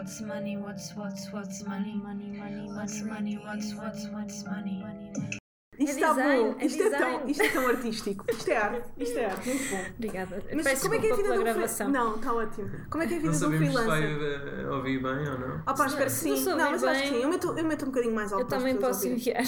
[0.00, 5.12] What's money, what's, what's, what's money, money, money, what's money, what's, what's, what's money, money,
[5.14, 5.39] money.
[5.80, 6.56] Isto É está design, bom.
[6.60, 8.24] é Isto é, tão, isto é tão artístico.
[8.30, 8.88] Isto é arte.
[8.98, 9.48] Isto é arte.
[9.48, 9.84] Muito bom.
[9.96, 10.42] Obrigada.
[10.54, 11.86] Mas Peço como é que é a vida um gravação.
[11.86, 11.88] freelancer?
[11.88, 12.70] Não, está ótimo.
[12.90, 14.60] Como é que é a vida Não de um sabemos se vai freelancer?
[14.60, 15.62] eh, ouvir bem ou não.
[15.66, 16.44] Ah pá, espero que sim.
[16.44, 17.22] não Não, mas eu acho que bem- sim.
[17.24, 19.16] Eu meto, eu meto um bocadinho mais alto Eu também posso ouvirem.
[19.16, 19.42] enviar.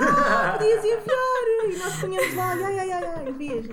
[0.00, 1.70] Ah, podias enviar!
[1.70, 2.52] E nós punhamos lá.
[2.52, 3.28] Ai, ai, ai, ai.
[3.30, 3.66] Envias.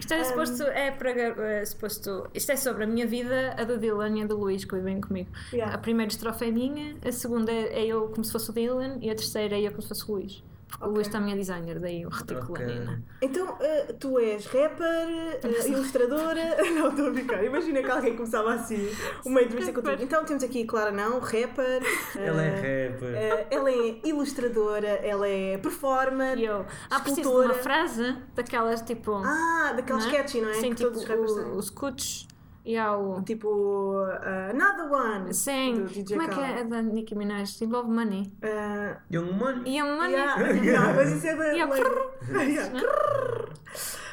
[0.00, 3.78] Isto era suposto, é para, é suposto, isto é sobre a minha vida, a do
[3.78, 5.30] Dylan e a do Luís, que vivem comigo.
[5.52, 5.74] Yeah.
[5.74, 9.08] A primeira estrofe é minha, a segunda é eu como se fosse o Dylan e
[9.10, 10.42] a terceira é eu como se fosse o Luís.
[10.80, 13.02] O Luís também é designer, daí o reticulanina.
[13.22, 16.56] Então, eh, tu és rapper, eh, ilustradora.
[16.74, 17.44] não, estou a brincar.
[17.44, 18.88] Imagina que alguém começava assim
[19.24, 20.02] uma entrevista contigo.
[20.02, 21.82] Então, temos aqui Clara Não, rapper.
[22.16, 23.14] Ela eh, é rapper.
[23.14, 26.38] eh, ela é ilustradora, ela é performer.
[26.38, 29.12] E eu, ah, preciso de uma frase daquelas tipo.
[29.14, 30.14] Ah, daqueles não é?
[30.14, 30.54] sketchy, não é?
[30.54, 31.52] Sim, que tipo todos os rappers o- têm.
[31.56, 32.26] os cuts
[32.64, 33.22] e há o.
[33.22, 35.34] Tipo, uh, Another One.
[35.34, 37.62] Sim, do DJ como é que é a da Nicki Minaj?
[37.62, 38.32] Envolve money.
[38.42, 39.78] Uh, Young Money.
[39.78, 40.12] A money.
[40.14, 41.44] yeah, yeah, mas isso é da.
[41.44, 42.52] Lei.
[42.54, 43.54] Yeah, crrr.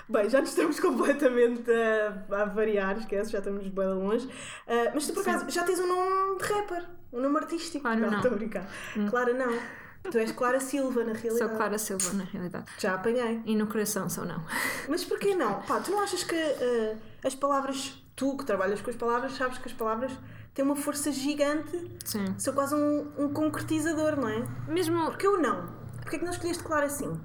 [0.09, 4.27] Bem, já nos estamos completamente a, a variar, esquece, já estamos bem longe.
[4.27, 7.83] Uh, mas tu por acaso já tens um nome de rapper, um nome artístico.
[7.83, 8.09] Claro, não.
[8.09, 8.15] Hum.
[8.15, 8.67] estou a brincar.
[9.09, 9.80] Clara não.
[10.09, 11.37] Tu és Clara Silva, na realidade.
[11.37, 12.65] Sou Clara Silva, na realidade.
[12.79, 13.41] Já apanhei.
[13.45, 14.43] E no coração sou não.
[14.89, 15.61] Mas porquê não?
[15.61, 19.57] Pá, tu não achas que uh, as palavras, tu que trabalhas com as palavras, sabes
[19.59, 20.11] que as palavras
[20.53, 22.33] têm uma força gigante, Sim.
[22.37, 24.43] são quase um, um concretizador, não é?
[24.67, 25.67] Mesmo Porquê o não?
[26.01, 27.19] Porquê é que não escolheste Clara assim?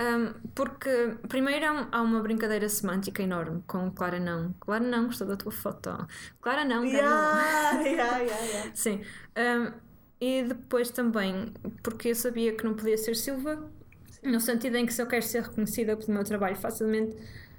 [0.00, 4.52] Um, porque, primeiro, há um- há uma brincadeira semântica enorme com Clara Não.
[4.58, 5.90] Clara Não, gostou da tua foto.
[6.40, 7.38] Clara Não, quero não.
[7.38, 8.70] Yeah, yeah, yeah, yeah.
[8.74, 9.02] Sim.
[9.36, 9.72] Um,
[10.26, 13.62] e depois também, porque eu sabia que não podia ser Silva,
[14.22, 17.14] no sentido em que se eu quero ser reconhecida pelo meu trabalho facilmente,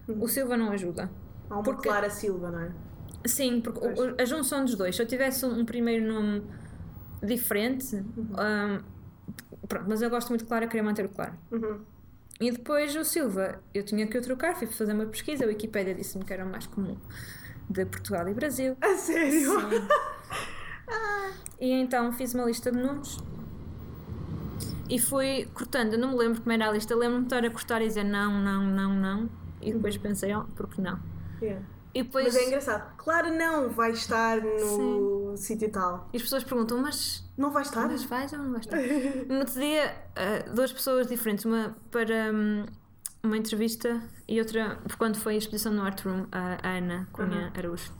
[0.07, 1.09] o Silva não ajuda.
[1.49, 2.71] Há uma Porque- Clara Silva, não é?
[3.27, 6.43] Sim, porque o- a junção dos dois, se eu tivesse um, primeiro nome
[7.21, 8.29] diferente, Uhum.
[8.33, 11.37] um, pronto, mas eu gosto muito de Clara, queria manter o Clara.
[11.51, 11.81] Uhum.
[12.41, 15.93] E depois o Silva, eu tinha que o trocar, fui fazer uma pesquisa, a Wikipédia
[15.93, 16.97] disse-me que era o mais comum
[17.69, 18.75] de Portugal e Brasil.
[18.81, 19.51] A sério?
[21.59, 23.17] E então fiz uma lista de nomes
[24.89, 25.93] e fui cortando.
[25.93, 28.03] Eu não me lembro como era a lista, lembro-me de estar a cortar e dizer
[28.03, 29.29] não, não, não, não.
[29.61, 30.99] E depois pensei, oh, porque não?
[31.41, 31.65] Yeah.
[31.93, 32.95] E depois Mas é engraçado.
[32.97, 36.09] Clara não vai estar no sítio tal.
[36.11, 37.87] e as pessoas perguntam, mas Não vai estar?
[37.87, 38.77] Mas vais ou não vais estar?
[39.29, 42.65] No outro dia, ah, duas pessoas diferentes, uma para hum,
[43.23, 47.51] uma entrevista e outra por quando foi a exposição no Art Room, a Ana Cunha
[47.57, 47.91] Araújo,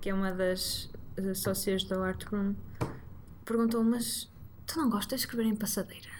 [0.00, 0.91] que é uma das eh,
[1.34, 2.54] sócias do Art Room,
[3.44, 4.28] perguntou: Mas
[4.66, 6.12] tu não gostas de escrever em passadeiras?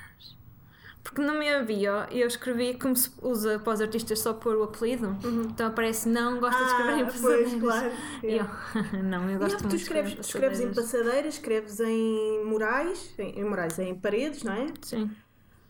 [1.05, 4.63] Porque na minha bio eu escrevi como se usa para os artistas só pôr o
[4.63, 5.17] apelido,
[5.51, 7.51] então aparece não gosta de escrever em Ah, passadeiras.
[7.51, 7.93] pois, claro.
[8.23, 8.45] E eu,
[9.03, 10.77] não, eu gosto Yeah, muito tu de escreves, escrever escreves em passadeiras.
[10.77, 14.67] passadeiras, escreves em murais, em, em murais, em paredes, não é?
[14.83, 15.11] Sim.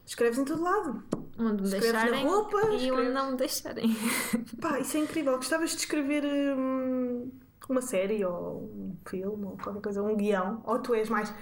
[0.05, 1.03] Escreves em todo lado.
[1.39, 3.97] Onde me Escreves na deixarem roupa, e onde escreves- não me deixarem.
[4.61, 5.37] Pá, isso é incrível.
[5.37, 7.31] Gostavas de escrever hum,
[7.71, 10.63] uma série ou um filme ou qualquer coisa, um guião?
[10.65, 11.33] Ou tu és mais.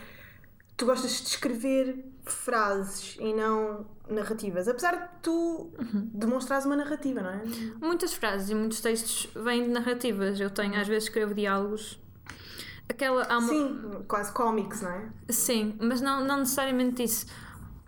[0.77, 4.67] Tu gostas de escrever frases e não narrativas?
[4.67, 6.11] Apesar de tu Uhum.
[6.15, 7.43] demonstrares uma narrativa, não é?
[7.81, 10.41] Muitas frases e muitos textos vêm de narrativas.
[10.41, 11.99] Eu tenho, às vezes, escrevo diálogos.
[12.89, 13.27] Aquela.
[13.29, 15.09] Uma, Sim, quase cómics, não é?
[15.29, 17.27] Sim, mas não, não necessariamente isso.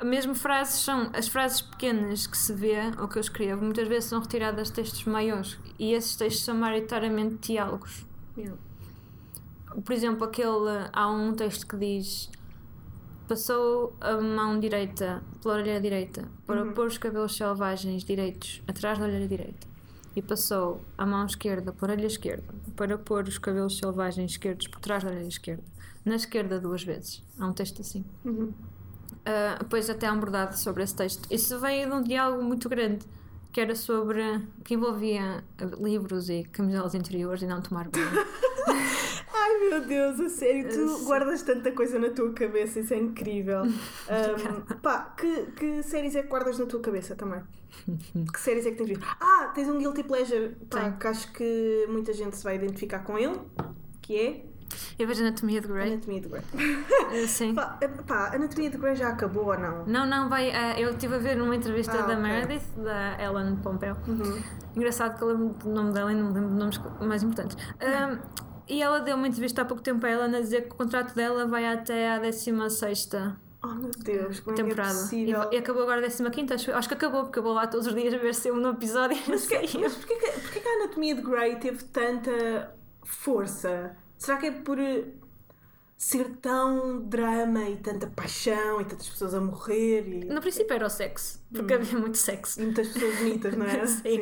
[0.03, 1.11] Mesmo frases são.
[1.15, 4.75] As frases pequenas que se vê ou que eu escrevo muitas vezes são retiradas de
[4.75, 8.05] textos maiores e esses textos são maioritariamente diálogos.
[8.37, 8.57] Yeah.
[9.85, 10.89] Por exemplo, aquele.
[10.93, 12.31] Há um texto que diz.
[13.29, 19.05] Passou a mão direita pela orelha direita para pôr os cabelos selvagens direitos atrás da
[19.05, 19.67] orelha direita.
[20.15, 22.45] E passou a mão esquerda pela orelha esquerda
[22.77, 25.63] para pôr os cabelos selvagens esquerdos por trás da orelha esquerda.
[26.05, 27.23] Na esquerda duas vezes.
[27.39, 28.05] Há um texto assim.
[28.25, 28.53] Uhum.
[29.25, 31.27] Ah, depois até há um bordado sobre esse texto.
[31.33, 33.07] Isso veio de um diálogo muito grande
[33.53, 34.23] que era sobre.
[34.65, 35.45] que envolvia
[35.79, 38.07] livros e camisolas interiores e não tomar banho.
[39.35, 43.63] Ai meu Deus, a sério, tu guardas tanta coisa na tua cabeça, isso é incrível.
[44.13, 47.41] Um, pá, que, que séries é que guardas na tua cabeça também?
[48.33, 49.07] Que séries é que tens visto?
[49.21, 53.17] Ah, tens um Guilty Pleasure, pá, que acho que muita gente se vai identificar com
[53.17, 53.41] ele,
[54.03, 54.45] que é
[54.99, 55.93] Eu vejo Anatomia de Grey.
[55.93, 56.43] Anatomia de Grey.
[56.55, 57.55] Ah, sim.
[57.55, 59.85] pá, eh, pá, Anatomia de Grey já acabou ou não?
[59.87, 60.51] Não, não, vai.
[60.51, 62.17] ah, eu estive a ver numa entrevista Ah, da ok.
[62.17, 63.97] Meredith, da Ellen Pompeo.
[64.07, 64.43] Uhum.
[64.77, 67.57] Engraçado que eu lembro do nome dela e não me lembro de nomes mais importantes.
[67.81, 68.19] Ah,
[68.69, 71.15] e ela deu uma entrevista há pouco tempo a ela a dizer que o contrato
[71.15, 73.09] dela vai até à 16
[73.65, 74.93] Oh meu Deus, como é que é temporada.
[74.95, 75.49] possível?
[75.53, 77.87] e, e acabou agora a 15, acho, aacho que acabou, porque eu vou lá todos
[77.87, 79.17] os dias a ver se eu no episódio.
[79.29, 83.95] Mas, que, mas porquê, porquê que a Anatomia de Grey teve tanta força?
[84.25, 85.05] Será que é por eh,
[85.97, 90.87] ser tão drama e tanta paixão e tantas pessoas a morrer e, No princípio era
[90.87, 92.61] o sexo, porque havia muito sexo.
[92.61, 93.87] e muitas pessoas bonitas, não é?
[93.87, 94.21] Sim.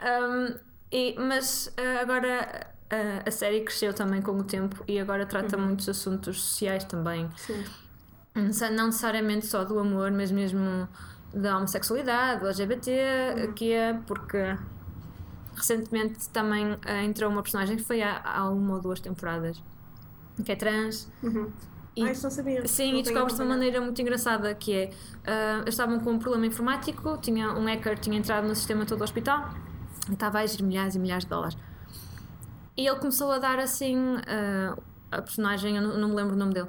[0.00, 0.58] Um,
[0.90, 5.56] e, mas ah, agora ah, a série cresceu também com o tempo e agora trata
[5.56, 7.28] muitos assuntos sociais também.
[7.36, 7.64] Sim.
[8.34, 10.88] Não se- Não necessariamente só do amor, mas mesmo
[11.34, 14.38] da homossexualidade, do LGBT, que é porque
[15.56, 19.62] recentemente também ah, entrou uma personagem que foi há, há uma ou duas temporadas
[20.44, 21.50] que é trans Uhum.
[21.96, 22.66] E- ah, isso não sabia.
[22.68, 24.90] Sim, Não e tenho descobres de uma maneira muito engraçada que é
[25.26, 28.98] ah, eles estavam com um problema informático, tinha, um hacker tinha entrado no sistema todo
[28.98, 29.48] do hospital
[30.08, 31.56] e estava a exigir milhares e milhares de dólares.
[32.76, 34.76] E ele começou a dar assim ah,
[35.10, 36.68] a personagem, eu não, não me lembro o nome dele,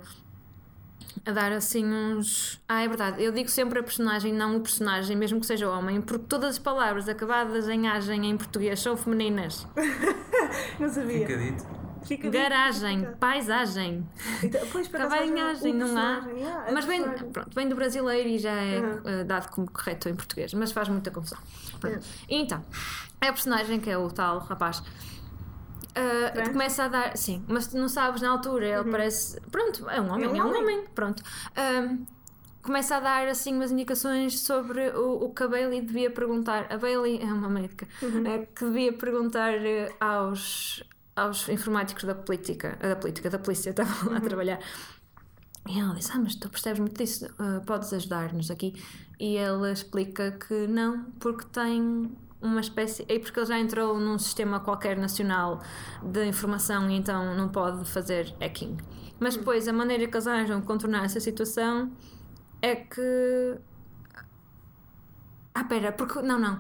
[1.26, 2.60] a dar assim uns.
[2.68, 6.02] Ah, é verdade, eu digo sempre a personagem, não o personagem, mesmo que seja homem,
[6.02, 9.66] porque todas as palavras acabadas em agem em português são femininas.
[10.80, 11.28] Não sabia.
[11.28, 11.66] Fica dito.
[12.06, 13.12] Fica Garagem, fica.
[13.20, 14.08] paisagem.
[14.42, 16.26] Então, pois, Cabanhagem, não há.
[16.30, 19.26] yeah, a Mas vem, pronto, vem do brasileiro e já é Uhum.
[19.26, 21.38] dado como correto em português, mas faz muita confusão.
[22.30, 22.64] E então,
[23.20, 24.82] é a personagem que é o tal rapaz.
[25.98, 26.50] Eh, Trans?
[26.50, 29.40] começa a dar, sim, mas tu não sabes na altura, ele parece.
[29.52, 30.62] Pronto, é um homem, um é um homem.
[30.64, 31.24] homem, pronto.
[31.56, 32.06] Ahm,
[32.62, 36.68] começa a dar assim umas indicações sobre o, o que a Bailey devia perguntar.
[36.70, 40.84] A Bailey é uma médica eh, que devia perguntar eh, aos,
[41.16, 44.60] aos informáticos da política, eh, da política, da polícia, estavam lá a trabalhar.
[45.70, 48.74] E ela disse: Ah, mas tu percebes muito disso, ah, podes ajudar-nos aqui.
[49.20, 53.06] E ele explica que não, porque tem uma espécie.
[53.08, 55.62] E porque ele já entrou num sistema qualquer nacional
[56.04, 58.78] de informação e então não pode fazer hacking.
[59.20, 61.92] Mas depois a maneira que eles arranjam contornar essa situação
[62.62, 63.58] é que.
[65.54, 66.22] Ah, pera, porque.
[66.22, 66.60] Não, não.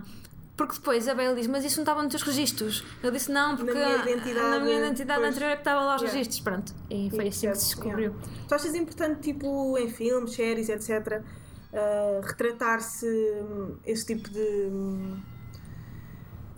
[0.56, 2.84] Porque depois a Bela diz, mas isso não estava nos teus registros.
[3.04, 5.30] Ele disse, não, porque minha identidade, na minha identidade pois.
[5.36, 6.18] anterior é que estava lá os Yeah.
[6.18, 6.40] registros.
[6.40, 6.74] Pronto.
[6.90, 8.16] E foi assim que se Certo, descobriu.
[8.48, 14.72] Tu achas importante, tipo, em filmes, séries, etc., uh, retratar-se hum, esse tipo de.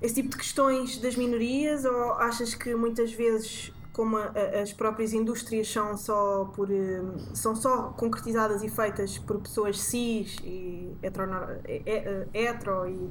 [0.01, 4.31] Esse tipo de questões das minorias ou achas que muitas vezes como a-
[4.61, 10.37] as próprias indústrias são só por hum, são só concretizadas e feitas por pessoas cis
[10.43, 13.09] e heteronor- he- he- hetero e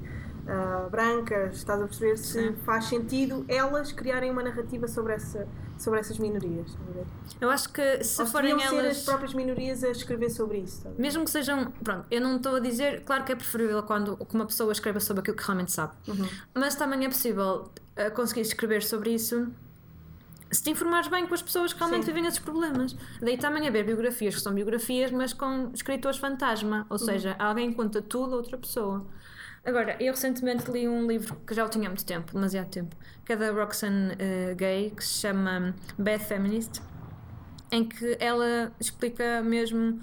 [0.49, 6.01] ah, brancas, estás a perceber se faz sentido elas criarem uma narrativa sobre essa sobre
[6.01, 6.77] essas minorias?
[7.41, 8.97] Eu acho que se Ou forem deviam ser elas.
[8.99, 10.89] as próprias minorias a escrever sobre isso.
[10.99, 11.71] Mesmo que sejam.
[11.85, 13.05] Pronto, eu não estou a dizer.
[13.05, 15.93] Claro que é preferível quando uma pessoa escreva sobre aquilo que realmente sabe.
[16.09, 16.27] Uhum.
[16.55, 19.49] Mas também é possível uh, conseguir escrever sobre isso
[20.51, 22.13] se te informares bem com as pessoas que realmente Sim.
[22.13, 22.97] vivem esses problemas.
[23.21, 26.79] Daí também haver biografias que são biografias, mas com escritores fantasma.
[26.79, 26.87] Uhum.
[26.91, 29.07] Ou seja, alguém conta tudo a outra pessoa.
[29.65, 32.97] Agora, eu recentemente li um livro que já o tinha há muito tempo, demasiado tempo,
[33.25, 36.81] que é da Roxane uh, Gay, que se chama Bad Feminist,
[37.71, 40.01] em que ela explica mesmo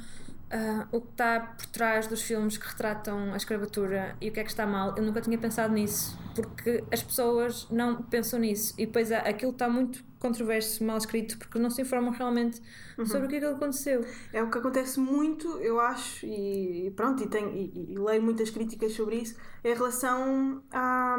[0.56, 4.40] ah, o que está por trás dos filmes que retratam a escravatura e o que
[4.40, 4.96] é que está mal.
[4.98, 8.74] Eu nunca tinha pensado nisso, porque as pessoas não pensam nisso.
[8.78, 12.62] E depois há- aquilo está muito controverso, mal escrito, porque não se informam realmente
[13.06, 14.04] sobre o que é que aconteceu.
[14.34, 18.50] É o que acontece muito, eu acho, e, pronto, e, tenho, e, e leio muitas
[18.50, 21.18] críticas sobre isso, em relação a.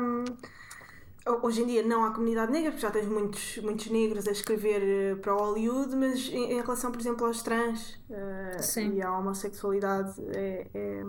[1.42, 4.80] Hoje em dia não à comunidade negra, porque já tens muitos, muitos negros a escrever
[4.82, 8.94] eh, para Hollywood, mas em, em relação, por exemplo, aos trans eh, Sim.
[8.94, 11.02] e à homossexualidade, é, é,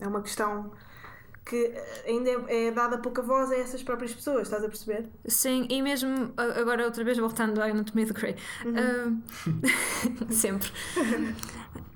[0.00, 0.70] é uma questão
[1.44, 1.72] que
[2.06, 5.08] ainda é, é dada pouca voz a essas próprias pessoas, estás a perceber?
[5.26, 8.36] Sim, e mesmo agora outra vez voltando à Anatomia de Grey.
[8.66, 9.10] Ah,
[10.30, 10.70] sempre.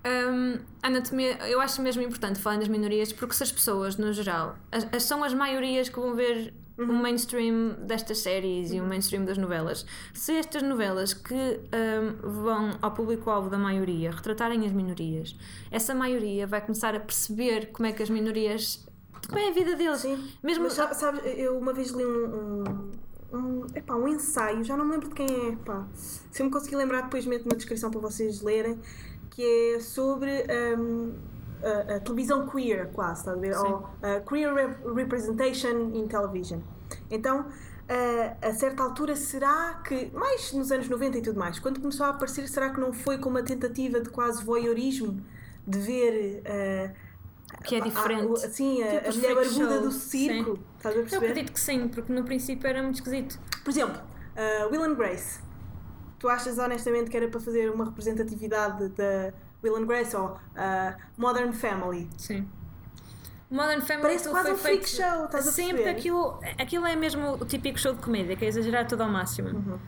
[0.06, 4.56] Um, anatomia, eu acho mesmo importante falar das minorias porque se as pessoas, no geral,
[4.70, 9.24] as, as- são as maiorias que vão ver o mainstream destas séries e o mainstream
[9.24, 9.86] das novelas.
[10.12, 15.34] Se estas novelas que um, vão ao público-alvo da maioria retratarem as minorias,
[15.70, 18.86] essa maioria vai começar a perceber como é que as minorias.
[19.26, 20.00] como é a vida deles.
[20.00, 20.30] Sim.
[20.42, 24.76] Mesmo Mas sa- sabes, eu uma vez li um, um, um, epá, um ensaio, já
[24.76, 25.86] não me lembro de quem é, pá.
[25.94, 28.78] Se eu me conseguir lembrar, depois meto na descrição para vocês lerem,
[29.30, 29.42] que
[29.74, 30.44] é sobre
[30.78, 31.14] hum,
[31.62, 33.54] a, a televisão queer, quase, está a ver?
[33.54, 33.66] Sim.
[33.66, 36.60] Ou a queer rep- representation in television.
[37.10, 37.46] Então,
[37.88, 42.06] a, a certa altura, será que, mais nos anos 90 e tudo mais, quando começou
[42.06, 45.20] a aparecer, será que não foi com uma tentativa de quase voyeurismo
[45.66, 46.42] de ver.
[46.44, 46.90] eh,
[47.64, 48.44] que é diferente.
[48.44, 50.56] a- Sim, a, Tipo a mulher barbuda do circo.
[50.56, 50.62] sim.
[50.76, 51.26] Estás a Eu perceber?
[51.26, 53.38] acredito que sim, porque no princípio era muito esquisito.
[53.64, 54.00] Por exemplo,
[54.36, 55.40] uh, Will and Grace.
[56.18, 59.32] Tu achas honestamente que era para fazer uma representatividade da
[59.66, 60.38] Will and Grace ou uh,
[61.16, 62.08] Modern Family?
[62.16, 62.48] Sim.
[63.50, 65.02] Modern Family Parece quase foi um freak feito...
[65.02, 65.90] show, estás a Sim, perceber?
[65.90, 69.50] aquilo, aquilo é mesmo o típico show de comédia, que é exagerar tudo ao máximo.
[69.50, 69.78] Uhum.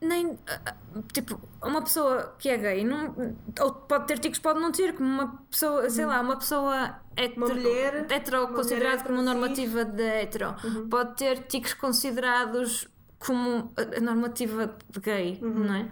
[0.00, 0.74] Nem, ah, ah,
[1.12, 3.14] tipo, uma pessoa que é gay, não,
[3.58, 7.40] ou pode ter ticos, pode não ter, como uma pessoa, sei lá, uma pessoa hetero,
[7.40, 7.46] Uhum.
[7.46, 10.54] Uma mulher- hetero uma considerado mulher como normativa de hetero,
[10.90, 12.86] pode ter ticos considerados
[13.18, 15.64] como a normativa de gay, Uhum.
[15.64, 15.88] não é?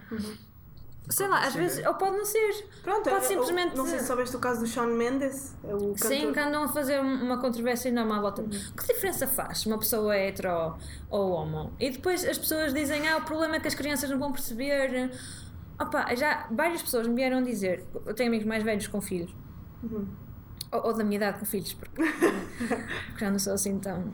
[1.11, 2.65] Sei lá, às vezes, ou pode não ser.
[2.83, 5.79] Pronto, Pode eu- simplesmente- Não sei se soubeste o caso do Shawn Mendes, é o
[5.95, 5.99] cantor.
[6.09, 8.41] Sim, que andam a fazer uma controvérsia enorme à volta.
[8.43, 8.49] Uhum.
[8.49, 10.75] Que diferença faz uma pessoa é hetero
[11.11, 11.73] ou homo?
[11.81, 15.11] E depois as pessoas dizem: Ah, o problema é que as crianças não vão perceber.
[15.81, 19.35] Opa, já várias pessoas me vieram dizer, eu tenho amigos mais velhos com filhos,
[19.83, 20.07] Uhum.
[20.71, 22.01] ou, ou da minha idade com filhos, porque,
[23.09, 24.13] porque já não sou assim tão,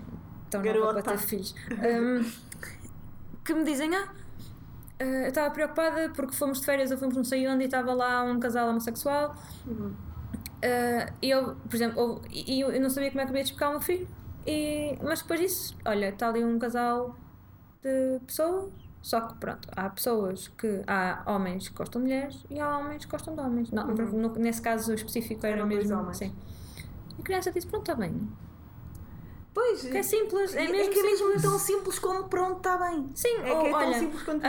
[0.48, 1.02] tão nova Garota.
[1.02, 2.24] para ter filhos, Hum,
[3.44, 4.08] que me dizem, ah,
[4.98, 7.92] eh, eu estava preocupada porque fomos de férias ou fomos não sei onde e estava
[7.94, 9.34] lá um casal homossexual
[9.66, 9.94] Uhum.
[11.22, 13.42] e eu, por exemplo, houve- e eu, eu não sabia como é que eu ia
[13.42, 14.08] despecar o meu filho
[14.46, 17.14] e, mas depois disso, olha, está ali um casal
[17.82, 22.58] de pessoas só que pronto, há pessoas que há homens que gostam de mulheres e
[22.58, 26.16] há homens que gostam de homens não, no- nesse caso específico era dois mesmo homens.
[26.18, 26.34] sim.
[27.16, 28.28] e a criança disse, pronto, está bem
[29.54, 31.42] Pois, que é simples, é é mesmo que é mesmo simples.
[31.42, 33.10] tão simples como pronto, está bem.
[33.14, 34.44] Sim, É ou, que é tão olha, simples quanto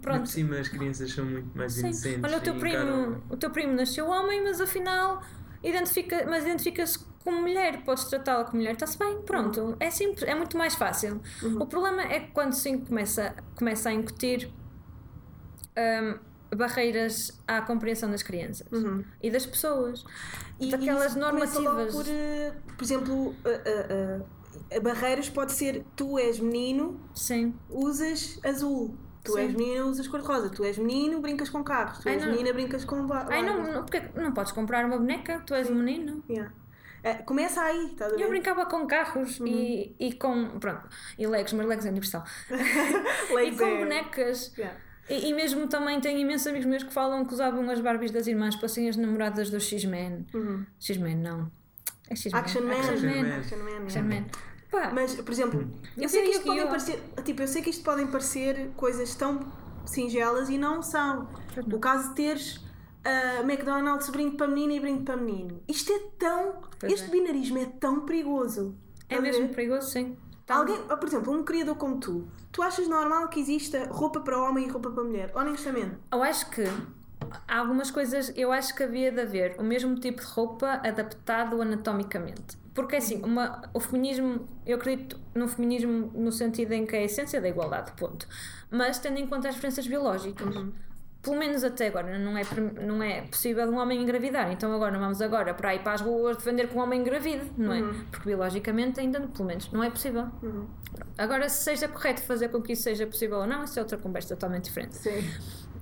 [0.00, 1.80] pronto, Por cima as crianças são muito mais Sim.
[1.88, 2.24] inocentes.
[2.24, 5.22] Olha, o teu primo, encaram- o teu primo nasceu homem, mas afinal
[5.62, 9.74] identifica, mas identifica-se como mulher, podes tratá-la como mulher, está-se bem, pronto.
[9.80, 11.22] É simples, é muito mais fácil.
[11.58, 14.50] O problema é que quando se começa, começa a incutir
[15.76, 16.18] hum,
[16.56, 18.66] barreiras à compreensão das crianças
[19.22, 20.04] e das pessoas.
[20.60, 21.92] E daquelas logo normativas.
[21.94, 23.34] Por, eh, por exemplo,
[24.82, 27.54] barreiras pode ser tu és menino, Sim.
[27.70, 28.96] usas azul.
[29.22, 29.40] Tu Sim.
[29.40, 30.50] és menina, usas cor-de-rosa.
[30.50, 31.98] Tu és menino, brincas com carros.
[31.98, 32.30] Tu Ai, és não.
[32.30, 35.74] menina, brincas com Ai, não, não, porque não podes comprar uma boneca, tu és um
[35.74, 36.22] menino.
[36.28, 36.52] Yeah.
[37.02, 38.22] Eh, começa aí, estás a ver?
[38.22, 40.58] Eu brincava com carros e, e com.
[40.58, 40.88] Pronto,
[41.18, 42.24] e Legos, mas Legos é universal.
[43.30, 44.52] e Legs com é- bonecas.
[44.56, 44.78] Yeah.
[45.08, 48.26] E, e mesmo também tenho imensos amigos meus que falam que usavam as Barbies das
[48.26, 50.26] irmãs para serem as namoradas do X-Men.
[50.32, 50.64] Uhum.
[50.80, 51.50] X-Men, não.
[52.08, 52.40] É X-Men.
[52.40, 52.72] Action Man.
[52.74, 53.22] Action Action Man.
[53.28, 53.36] Man.
[53.36, 53.84] Action Man.
[53.84, 54.24] Action Man.
[54.70, 55.60] Pá, Mas, por exemplo,
[55.96, 58.70] eu Eu sei que isto podem eu- parecer, tipo, eu sei que isto podem parecer
[58.76, 59.40] coisas tão
[59.86, 61.28] singelas e não são.
[61.56, 61.76] Não.
[61.76, 62.60] O caso de teres
[63.04, 65.60] ah, McDonald's brinde para menina e brinde para menino.
[65.68, 66.62] Isto é tão.
[66.80, 67.10] Pois este é.
[67.10, 68.74] binarismo é tão perigoso.
[69.08, 69.54] é mesmo ver?
[69.54, 70.16] perigoso, sim.
[70.46, 70.56] Tá.
[70.56, 74.40] Alguém, ah, por exemplo, um criador como tu, tu achas normal que exista roupa para
[74.42, 75.32] homem e roupa para mulher?
[75.34, 75.96] Honestamente.
[76.12, 76.64] Eu acho que
[77.48, 81.60] há algumas coisas, eu acho que havia de haver o mesmo tipo de roupa adaptado
[81.62, 82.58] anatomicamente.
[82.74, 87.04] Porque assim, uma, o feminismo, eu acredito no feminismo no sentido em que é a
[87.04, 88.26] essência da igualdade, ponto.
[88.70, 90.54] Mas tendo em conta as diferenças biológicas.
[91.24, 92.42] Pelo menos até agora não é,
[92.84, 94.52] não é possível um homem engravidar.
[94.52, 97.50] Então agora não vamos agora para ir para as ruas defender que um homem engravide,
[97.56, 97.82] não é?
[98.10, 100.28] Porque biologicamente ainda, pelo menos, não é possível.
[101.16, 103.96] Agora, se seja correto fazer com que isso seja possível ou não, isso é outra
[103.96, 104.96] conversa totalmente diferente.
[104.96, 105.24] Sim.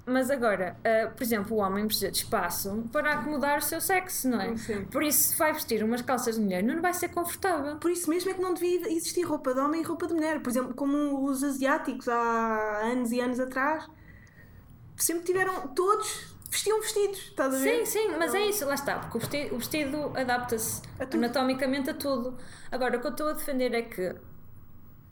[0.05, 4.28] Mas agora, ah, por exemplo, o homem precisa de espaço para acomodar o seu sexo,
[4.28, 4.57] não é?
[4.57, 4.85] Sim.
[4.87, 7.76] Por isso, se vai vestir umas calças de mulher, não vai ser confortável.
[7.76, 10.40] Por isso mesmo é que não devia existir roupa de homem e roupa de mulher.
[10.40, 13.88] Por exemplo, como os asiáticos há anos e anos atrás,
[15.02, 17.86] sempre tiveram, todos vestiam vestidos, estás a ver?
[17.86, 21.94] Sim, sim, mas é isso, lá está, porque o vestido, o vestido adapta-se anatomicamente a
[21.94, 22.36] tudo.
[22.70, 24.14] Agora, o que eu estou a defender é que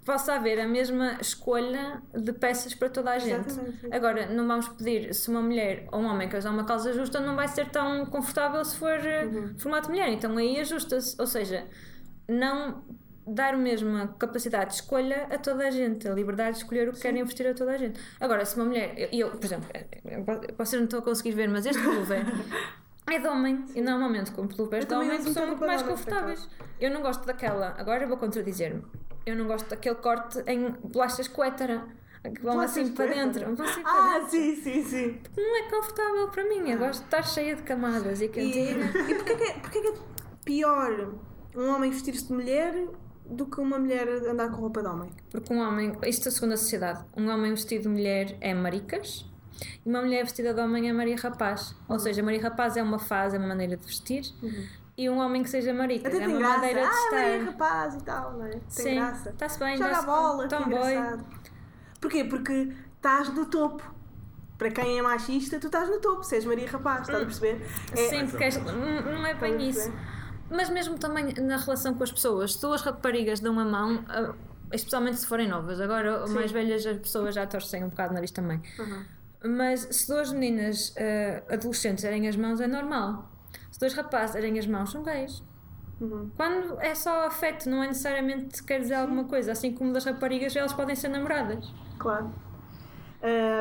[0.04, 3.48] possa haver a mesma escolha de peças para toda a gente.
[3.48, 3.88] Exatamente.
[3.94, 7.20] Agora, não vamos pedir se uma mulher ou um homem quer usar uma calça justa,
[7.20, 9.58] não vai ser tão confortável se for eh, Uhum.
[9.58, 10.08] formato de mulher.
[10.10, 11.14] Então aí ajusta-se.
[11.20, 11.66] Ou seja,
[12.28, 12.82] não
[13.34, 16.92] dar a mesma capacidade de escolha a toda a gente, a liberdade de escolher o
[16.92, 18.00] que querem vestir a toda a gente.
[18.18, 19.68] Agora, se uma mulher, eu, eu, por exemplo,
[20.58, 22.24] vocês não estão a conseguir ver, mas este pullover
[23.10, 26.48] é de homem e normalmente com pullovers de homem são muito mais confortáveis.
[26.80, 28.82] Eu não gosto daquela, agora vou contradizer-me,
[29.26, 31.84] eu não gosto daquele corte em bolachas coétara.
[32.22, 33.54] Que vão assim para dentro.
[33.56, 34.30] Vão assim para Ah, dentro.
[34.30, 35.20] sim, sim, sim.
[35.34, 36.70] Não é confortável para mim.
[36.70, 38.84] Eu gosto de estar cheia de camadas e E, cantina.
[39.08, 39.94] e porquê, que é, porquê que é
[40.44, 41.14] pior
[41.56, 42.74] um homem vestir-se de mulher
[43.30, 45.10] do que uma mulher andar com roupa de homem?
[45.30, 49.24] Porque um homem, isto é segundo a sociedade, um homem vestido de mulher é maricas
[49.84, 51.74] e uma mulher vestida de homem é Maria Rapaz.
[51.88, 54.24] Ou seja, Maria Rapaz é uma fase, é uma maneira de vestir
[54.96, 56.58] e um homem que seja marica Até é uma graça.
[56.58, 57.16] maneira de ah, estar.
[57.16, 58.50] Maria rapaz e tal, não é?
[58.50, 59.30] Tem Sim, graça.
[59.30, 60.94] está-se bem, Joga a bola, Tomboy.
[62.00, 62.24] Porquê?
[62.24, 63.82] Porque estás no topo.
[64.58, 66.22] Para quem é machista, tu estás no topo.
[66.22, 67.66] Se és Maria Rapaz, estás a perceber?
[67.92, 69.90] É, Sim, porque és- não é bem isso.
[70.50, 74.34] Mas mesmo também na relação com as pessoas, se duas raparigas dão a mão, ah,
[74.72, 76.34] especialmente se forem novas, agora Sim.
[76.34, 78.60] mais velhas as pessoas já torcem um bocado o nariz também.
[78.78, 79.04] Uhum.
[79.56, 83.30] Mas se duas meninas ah, adolescentes derem as mãos é normal.
[83.70, 85.42] Se dois rapazes derem as mãos são gays.
[86.00, 86.30] Uhum.
[86.36, 89.52] Quando é só afeto, não é necessariamente quer dizer alguma coisa.
[89.52, 91.72] Assim como das raparigas, elas podem ser namoradas.
[91.98, 92.32] Claro.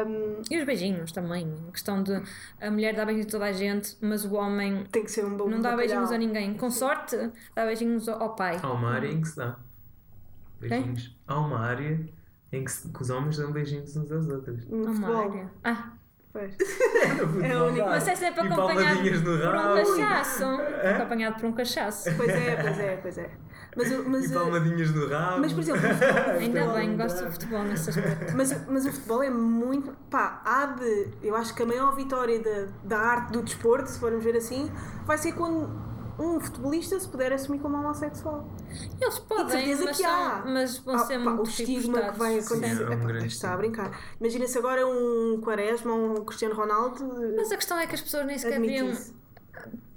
[0.01, 1.53] Ahm, E os beijinhos também.
[1.67, 2.21] A questão de
[2.61, 5.35] a mulher dá beijinhos a toda a gente, mas o homem tem que ser um
[5.37, 5.77] bom não dá bacalhau.
[5.77, 6.53] beijinhos a ninguém.
[6.55, 7.15] Com sorte,
[7.55, 8.59] dá beijinhos ao pai.
[8.61, 9.55] Há uma área em que se dá.
[10.59, 11.15] Beijinhos.
[11.27, 11.99] Há uma área
[12.51, 14.65] em que, se- que os homens dão beijinhos uns aos outros.
[14.67, 15.49] No Uma área.
[15.63, 15.91] Ah,
[16.31, 16.55] Pois.
[17.43, 20.43] É a única- mas é sempre E acompanhado palmadinhas no por um cachaço.
[20.95, 22.09] Acompanhado por um cachaço.
[22.17, 23.29] Pois é, pois é, pois é.
[23.83, 25.39] Mas, mas, e palmadinhas no rabo.
[25.41, 28.37] mas, por exemplo, o futebol- Ainda futebol- bem, gosto de futebol nesse aspecto.
[28.37, 29.91] Mas, mas o futebol é muito.
[30.09, 31.07] Pá, há de.
[31.23, 34.69] Eu acho que a maior vitória da, da arte do desporto, se formos ver assim,
[35.05, 38.45] vai ser quando um futebolista se puder assumir como homossexual.
[38.99, 40.41] Eles podem, certeza mas, que há.
[40.43, 42.75] são, mas vão Ah, ser pá, muito o estigma que vai acontecer.
[42.75, 43.97] Sim, é um está a brincar.
[44.19, 47.09] Imagina se agora um Quaresma ou um Cristiano Ronaldo.
[47.37, 48.91] Mas a questão é que as pessoas nem sequer deviam.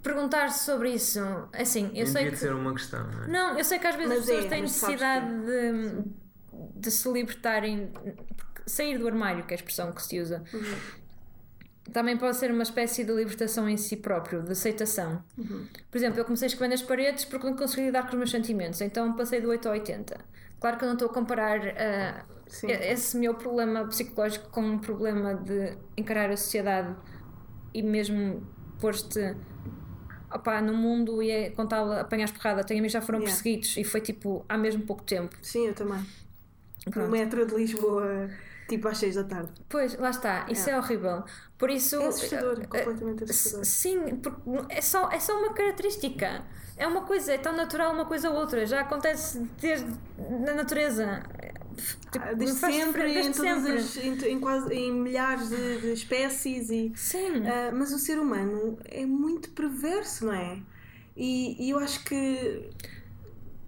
[0.03, 1.21] Perguntar sobre isso.
[1.53, 2.37] Assim, eu Nem sei devia que.
[2.39, 3.27] ser uma questão, não é?
[3.29, 6.05] Não, eu sei que às vezes Mas as pessoas é, têm necessidade de,
[6.77, 7.93] de se libertarem,
[8.37, 10.75] porque sair do armário, que é a expressão que se usa, Uhum.
[11.93, 15.23] também pode ser uma espécie de libertação em si próprio, de aceitação.
[15.37, 15.67] Uhum.
[15.91, 18.31] Por exemplo, eu comecei a escrever nas paredes porque não consegui lidar com os meus
[18.31, 20.17] sentimentos, então passei do 8 ao 80.
[20.61, 21.61] Claro que eu não estou a comparar
[22.47, 22.69] Sim.
[22.71, 26.95] esse meu problema psicológico com um problema de encarar a sociedade
[27.75, 28.47] e mesmo
[28.79, 29.35] pôr-te
[30.35, 33.35] opá, no mundo e é, quando estava a apanhar porrada, tenho amigos já foram Yeah.
[33.37, 35.37] perseguidos e foi tipo há mesmo pouco tempo.
[35.43, 35.99] Sim, eu também.
[36.87, 37.11] No Pronto.
[37.11, 38.29] metro de Lisboa,
[38.69, 39.53] tipo às 6 da tarde.
[39.69, 41.23] Pois, lá está, isso é horrível.
[41.57, 41.97] Por isso.
[41.97, 43.65] É assustador, eh, completamente eh, assustador.
[43.65, 46.43] Sim, porque é só, é só uma característica.
[46.77, 48.67] É uma coisa, é tão natural uma coisa ou outra.
[48.67, 49.87] Já acontece desde
[50.19, 51.23] na natureza.
[52.11, 53.33] Tipo, Ah, Desde sempre, diferença em, desde
[53.65, 54.11] todas sempre.
[54.11, 57.47] as, em, em quase, em milhares de, de espécies e Sim.
[57.47, 60.59] Ah, mas o ser humano é muito perverso, não é?
[61.17, 62.71] E, e eu acho que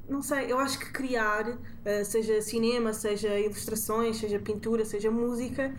[0.09, 5.75] não sei, eu acho que criar, ah, seja cinema, seja ilustrações, seja pintura, seja música,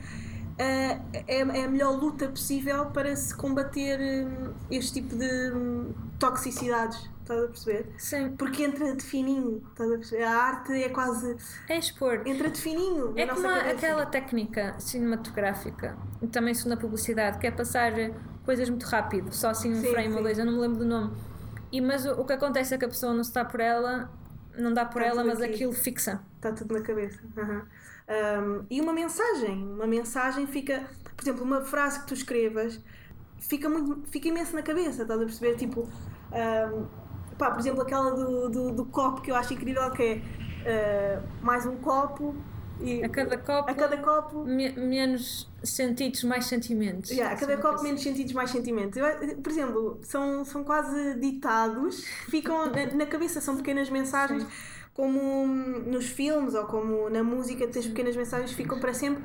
[0.60, 5.94] ah, é, é a melhor luta possível para se combater hum, este tipo de hum,
[6.20, 7.10] toxicidades.
[7.26, 7.88] Estás a perceber?
[7.98, 8.36] Sim.
[8.38, 10.24] Porque entra de fininho, estás a perceber?
[10.24, 11.36] A arte é quase.
[11.68, 12.22] É expor.
[12.24, 13.14] entra de fininho.
[13.18, 15.98] É como aquela técnica cinematográfica,
[16.32, 17.94] também isso na publicidade, que é passar
[18.46, 20.16] coisas muito rápido, só assim um Sim, frame sim.
[20.18, 21.18] ou dois, eu não me lembro do nome.
[21.72, 24.08] E, mas o, o que acontece é que a pessoa não se dá por ela,
[24.56, 25.56] não dá por Está ela, mas aqui.
[25.56, 26.22] aquilo fixa.
[26.36, 27.20] Está tudo na cabeça.
[27.36, 27.68] Aham.
[28.08, 29.64] Um, e uma mensagem.
[29.64, 30.84] Uma mensagem fica.
[31.18, 32.80] Por exemplo, uma frase que tu escrevas
[33.40, 35.56] fica, muito, fica imenso na cabeça, estás a perceber?
[35.56, 36.86] Tipo, um,
[37.38, 40.22] pá, por exemplo, aquela do, do, do copo que eu acho incrível, que
[40.66, 42.36] é uh, mais um copo.
[42.82, 47.10] E, A cada copo, a cada copo me- menos sentidos, mais sentimentos.
[47.10, 47.86] Yeah, a cada copo assim.
[47.86, 48.98] menos sentidos, mais sentimentos.
[48.98, 54.46] Eu, por exemplo, são, são quase ditados ficam na, na cabeça, são pequenas mensagens,
[54.94, 59.24] como hum, nos filmes ou como na música, tens pequenas mensagens ficam para sempre.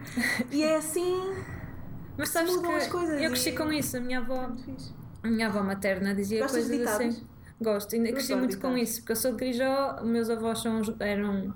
[0.53, 1.21] E é assim.
[2.17, 3.97] Mas sabes mudam que as coisas eu cresci e- com isso.
[3.97, 4.93] A minha avó, fixe.
[5.23, 7.27] a minha avó materna dizia Gostas coisas assim.
[7.61, 11.55] Gosto, ainda cresci muito com isso, porque eu sou de Grijó, meus avós são, eram.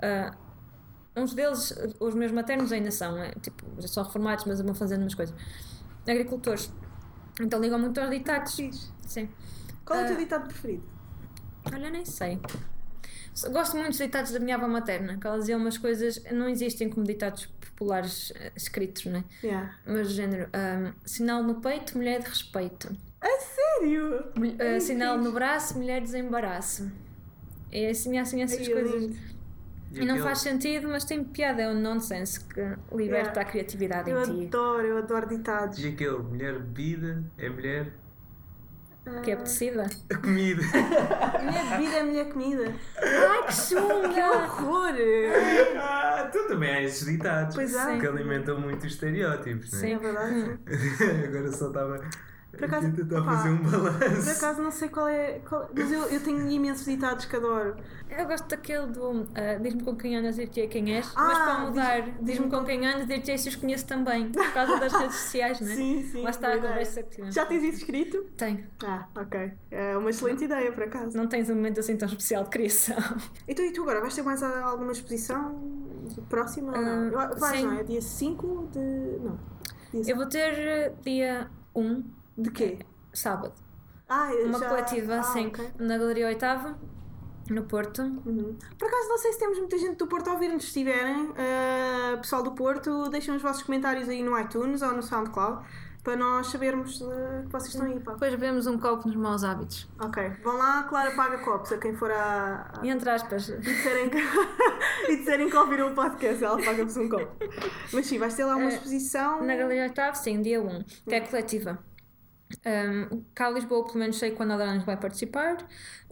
[0.00, 0.34] ah,
[1.16, 5.02] uns deles, os meus maternos ainda são, é, tipo, já são reformados, mas vão fazendo
[5.02, 5.34] umas coisas.
[6.08, 6.72] Agricultores.
[7.40, 8.54] Então ligam muito aos ditados.
[8.54, 8.90] Fixe.
[9.06, 9.28] Sim.
[9.84, 10.18] Qual é o teu Ah.
[10.18, 10.82] ditado preferido?
[11.72, 12.40] Olha, nem sei.
[13.52, 16.88] Gosto muito dos ditados da minha avó materna, que ela dizia umas coisas, não existem
[16.88, 19.22] como ditados populares eh, escritos, né?
[19.42, 19.74] Yeah.
[19.84, 22.96] Mas do género, ahm, sinal no peito, mulher de respeito.
[23.22, 24.24] Sério?
[24.36, 26.90] Mul- ah, Ai, sinal no braço, mulher de desembaraço.
[27.72, 29.16] É assim, assim essas Ai, eu coisas.
[29.92, 32.60] E não faz sentido, mas tem piada, é um nonsense que
[32.92, 33.40] liberta Yeah.
[33.40, 34.46] a criatividade Eu em ti.
[34.46, 35.78] adoro, eu adoro ditados.
[35.82, 37.92] E aquele mulher bebida é mulher
[39.22, 39.86] Que é apetecida.
[40.12, 40.62] a comida.
[41.42, 42.74] Mulher bebida é mulher comida.
[42.98, 44.32] Ai, que Que chunga!
[44.32, 44.92] horror!
[45.80, 47.98] ah, tu também há esses ditados Pois é.
[47.98, 49.98] que alimentam muito os estereótipos, não É é?
[49.98, 50.58] verdade.
[51.28, 52.00] Agora só estava
[52.56, 54.30] Por acaso, tentar opá, fazer um Por balanço.
[54.30, 55.40] acaso não sei qual é.
[55.48, 57.76] qual- mas eu, eu tenho imensos ditados que adoro.
[58.08, 61.58] Eu gosto daquele do ah, diz-me com quem andas, dir-te quem és, Ah, mas para
[61.58, 65.16] mudar, diz- diz-me com quem andas, dir-te se os conheço também, por causa das redes
[65.16, 65.74] sociais, não é?
[65.74, 66.22] Sim, sim.
[66.22, 67.34] Lá está a conversa que tivemos.
[67.34, 68.24] Já tens isso escrito?
[68.36, 68.64] Tenho.
[68.84, 69.52] Ah, ok.
[69.70, 71.16] É uma excelente ideia, por acaso.
[71.16, 72.96] Não tens um momento assim tão especial de criação.
[73.48, 74.00] Então, e tu agora?
[74.00, 75.60] Vais ter mais alguma exposição
[76.28, 76.76] próxima?
[76.76, 77.18] ou não?
[77.18, 77.66] Ah, Vais, sim.
[77.66, 77.82] não é?
[77.82, 79.18] Dia 5 de.
[79.24, 79.38] Não.
[79.92, 82.04] Dia Eu vou ter eh, dia 1,
[82.36, 82.78] De quê?
[83.12, 83.52] sábado,
[84.08, 84.68] Ah, uma já...
[84.68, 85.70] coletiva ah, assim, ok.
[85.78, 86.76] na Galeria Oitava,
[87.48, 88.02] no Porto.
[88.02, 88.56] Uhum.
[88.78, 90.64] Por acaso, não sei se temos muita gente do Porto a ouvir-nos.
[90.64, 95.02] Se tiverem, ah, pessoal do Porto, deixem os vossos comentários aí no iTunes ou no
[95.02, 95.64] SoundCloud
[96.04, 97.98] para nós sabermos ah, que vocês estão aí.
[98.00, 98.12] Pá.
[98.12, 99.88] Depois bebemos um copo nos maus hábitos.
[99.98, 102.70] Ok, vão lá, Clara paga copos a quem for a.
[102.78, 104.18] a- E entre aspas, E disserem que,
[105.10, 107.32] e disserem que ouviram o podcast, ela paga-vos um copo.
[107.92, 109.42] Mas sim, vais ter lá uma Eh, exposição.
[109.42, 111.78] na Galeria Oitava, sim, dia 1, que é coletiva.
[112.64, 115.66] Um, cá Lisboa, pelo menos sei que o Ana Laranjo vai participar.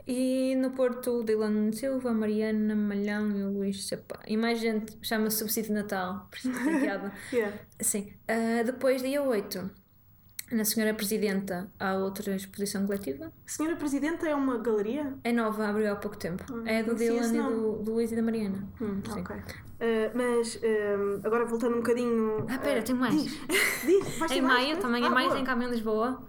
[0.07, 4.21] E no Porto, o Dylan Silva, a Mariana Malhão e o Luís Chapa.
[4.27, 7.13] E mais gente, chama-se Subsídio Natal, por isso que tem piada.
[7.33, 7.59] Yeah.
[7.81, 8.13] Sim.
[8.29, 9.71] Ah, depois, dia 8,
[10.53, 13.33] Na Senhora Presidenta há outra exposição coletiva.
[13.47, 15.15] Senhora Presidenta é uma galeria?
[15.25, 16.45] É nova, abriu há pouco tempo.
[16.67, 18.69] Ah, é do Dylan e do, do Luís e da Mariana.
[18.81, 19.21] Hum, Sim.
[19.23, 19.37] ok.
[19.85, 22.47] Uh, mas um, agora voltando um bocadinho.
[22.49, 23.15] Ah, pera, uh, tem mais.
[23.15, 23.41] Diz,
[23.85, 24.63] diz, ter Em mais?
[24.63, 25.37] maio também, ah, em maio boa.
[25.37, 26.23] tem Caminho em Lisboa.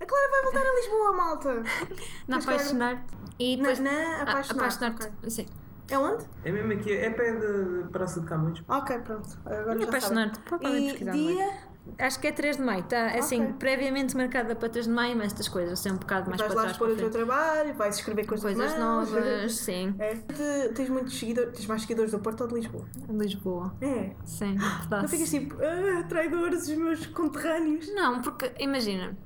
[0.00, 1.54] A Clara vai voltar a Lisboa, malta.
[2.26, 3.04] Na Mas Clara- Apaixonar.
[3.38, 3.78] E Na, depois.
[3.80, 4.64] na Ah, apaixonar.
[4.64, 5.30] Apaixonar-te.
[5.30, 5.46] Sim.
[5.88, 6.24] É onde?
[6.44, 8.62] É mesmo aqui, é pé de Praça de Camões.
[8.68, 9.28] Ok, pronto.
[9.46, 10.40] Agora E já Apaixonar-te.
[10.62, 11.52] E dia.
[11.98, 13.06] Acho que é 3 de maio, tá?
[13.18, 13.54] Assim, Ok.
[13.58, 16.56] previamente marcada para 3 de maio, mas estas coisas, assim, um bocado mais vais para
[16.56, 16.72] lá trás.
[16.72, 19.94] expor Para o teu trabalho, vais escrever coisas, Coisas novas, sim.
[19.98, 20.14] É.
[20.14, 22.84] Te- tens muitos seguidores, tens mais seguidores do Porto ou de Lisboa?
[23.08, 24.10] Lisboa, É.
[24.24, 24.54] sim.
[24.54, 25.08] Não dá-se.
[25.16, 27.92] ficas tipo, ah, traidores, os meus conterrâneos.
[27.94, 29.16] Não, porque imagina.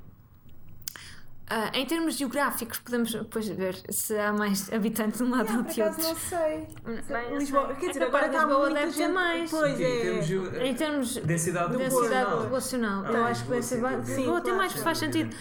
[1.48, 5.62] Ah, em termos geográficos, podemos depois ver se há mais habitantes de um lado ou
[5.62, 6.02] de outro.
[6.02, 6.68] não sei.
[7.08, 7.76] Bem, não Lisboa, sei.
[7.76, 9.50] quer É dizer, capaz agora de está Lisboa muita deve ter mais.
[9.50, 10.00] Pois Em é.
[10.00, 12.42] termos de- Em termos densidade de densidade população.
[12.42, 13.74] populacional, Ah, eu acho que vai ser.
[13.74, 14.56] Lisboa, ba- sim, Lisboa claro.
[14.56, 15.36] mais, faz sentido.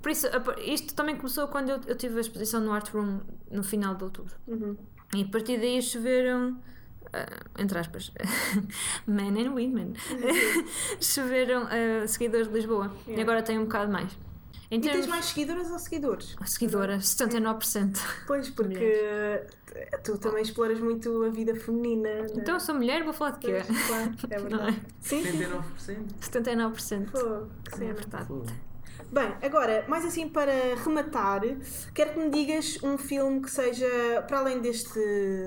[0.00, 3.20] Por isso, a- isto também começou quando eu, eu tive a exposição no Art Room
[3.50, 4.34] no final de outubro.
[4.48, 4.76] Uhum.
[5.14, 6.58] E a partir daí choveram,
[7.12, 7.26] ah,
[7.58, 8.10] entre aspas,
[9.06, 9.92] men and women,
[11.00, 12.90] choveram ah, seguidores de Lisboa.
[13.06, 14.10] E agora tem um bocado mais.
[14.72, 16.34] Em E termos tens mais seguidoras ou seguidores?
[16.46, 17.98] seguidoras, 79%.
[18.26, 19.44] Pois, porque
[20.02, 22.08] tu também exploras muito a vida feminina.
[22.22, 22.26] né?
[22.36, 23.62] Então eu sou mulher, vou falar de quê?
[23.66, 24.76] Pois, claro, é Não verdade.
[24.80, 24.90] é?
[25.02, 25.22] Sim,
[25.76, 26.06] sim.
[26.22, 27.06] 79%.
[27.06, 27.10] 79%.
[27.10, 27.18] Pô,
[27.68, 27.92] que É cena.
[27.92, 28.26] verdade.
[28.28, 28.46] Fogo.
[29.10, 30.50] Bem, agora, mais assim para
[30.82, 31.42] rematar,
[31.94, 33.86] quero que me digas um filme que seja,
[34.26, 34.98] para além deste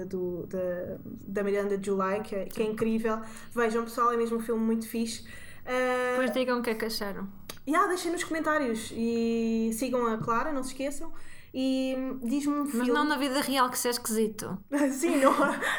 [0.07, 3.19] do, da, da Miranda July, que é, que é incrível.
[3.51, 5.25] Vejam, pessoal, é mesmo um filme muito fixe.
[5.65, 7.27] Ah, Depois digam o que é que acharam.
[7.67, 11.11] Yeah, deixem nos comentários e sigam a Clara, não se esqueçam.
[11.57, 12.89] E hum, diz-me um Mas filme.
[12.91, 14.57] não na vida real, que isso é esquisito.
[14.91, 15.33] Sim, não,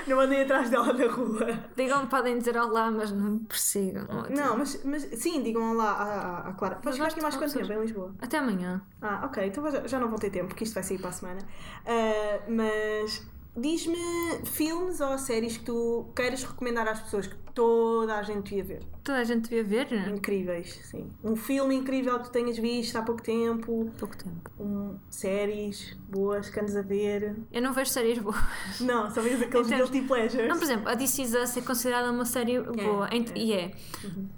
[0.06, 1.46] não andei atrás dela na rua.
[1.76, 4.06] Digam, podem dizer olá, mas não me persigam.
[4.30, 6.76] Não, mas, mas sim, digam lá à, à, Clara.
[6.76, 8.14] Vais Mas ficar aqui mais quanto tempo em Lisboa?
[8.22, 8.80] Até amanhã.
[9.02, 11.12] Ah, ok, então já, já não vou ter tempo, porque isto vai sair para a
[11.12, 11.40] semana.
[11.84, 13.26] Ah, mas
[13.56, 13.96] diz-me
[14.44, 18.82] filmes ou séries que tu queiras recomendar às pessoas que toda a gente devia ver.
[19.02, 20.08] Toda a gente devia ver.
[20.08, 21.10] Incríveis, sim.
[21.24, 24.50] Um filme incrível que tu tenhas visto há pouco tempo, Pouco tempo.
[24.60, 27.34] um, séries boas que andes a ver.
[27.50, 28.36] Eu não vejo séries boas.
[28.80, 30.48] Não, só vês aqueles termos- guilty pleasures.
[30.48, 33.08] Não, por exemplo, a This Is Us é considerada uma série boa.
[33.14, 33.38] Ent- é.
[33.38, 33.72] E é.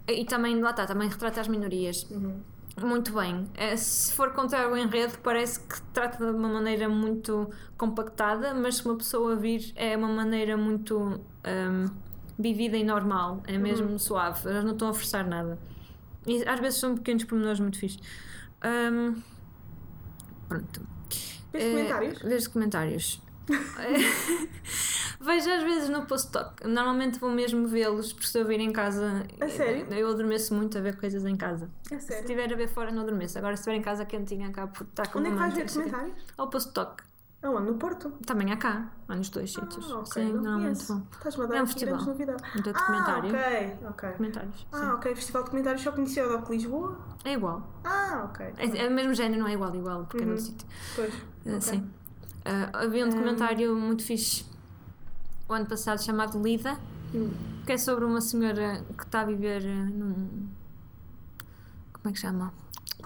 [0.09, 2.05] E também, lá está, também retrata as minorias.
[2.11, 2.41] Uhum.
[2.83, 3.49] Muito bem.
[3.55, 8.77] Eh, Se for contar o enredo, parece que trata de uma maneira muito compactada, mas
[8.77, 11.87] se uma pessoa vir, é uma maneira muito ahm,
[12.39, 13.43] vivida e normal.
[13.47, 13.99] É mesmo Uhum.
[13.99, 14.49] suave.
[14.49, 15.59] Elas não estão a forçar nada.
[16.27, 18.01] E às vezes são pequenos pormenores muito fixos.
[18.63, 19.15] Ahm,
[20.49, 20.81] pronto.
[21.53, 22.19] Vês Eh, comentários?
[22.23, 23.23] Vejo comentários.
[25.21, 26.65] Vejo às vezes no post-talk.
[26.67, 29.25] Normalmente vou mesmo vê-los porque se eu vir em casa.
[29.41, 29.87] A sério?
[29.93, 31.69] Eu adormeço muito a ver coisas em casa.
[31.91, 32.23] É Se sério.
[32.23, 33.37] estiver a ver fora, não adormeço.
[33.37, 35.73] Agora, se estiver em casa quentinha, acabo por estar com Onde é que vais ver
[35.73, 36.15] comentários?
[36.37, 37.03] Ao post-talk.
[37.41, 37.67] Aonde?
[37.71, 38.11] No Porto?
[38.27, 38.91] Também há cá.
[39.09, 39.89] Há nos dois sítios.
[39.93, 40.93] Ah, ok, Sim, não normalmente conheço.
[40.95, 41.07] vão.
[41.13, 41.95] Estás-me a dar É um festival.
[41.95, 42.53] grandes novidades.
[42.63, 43.29] De Ah, documentário.
[43.31, 44.09] ok, ok.
[44.17, 44.67] Comentários.
[44.73, 44.87] Ah, sim.
[44.87, 45.15] ok.
[45.15, 46.99] Festival de Comentários só conhecia o Doc Lisboa?
[47.25, 47.63] É igual.
[47.85, 48.47] Ah, ok.
[48.57, 50.33] É, é o mesmo género, não é igual, igual, porque é Uhum.
[50.33, 50.67] no sítio.
[50.97, 51.15] Pois.
[51.15, 51.61] Ah, ok.
[51.61, 51.91] Sim.
[52.45, 54.45] Ah, havia um documentário muito fixe
[55.49, 56.79] o ano passado chamado Lida,
[57.15, 57.31] Hum.
[57.65, 60.49] que é sobre uma senhora que está a viver eh, num.
[61.93, 62.53] Como é que chama?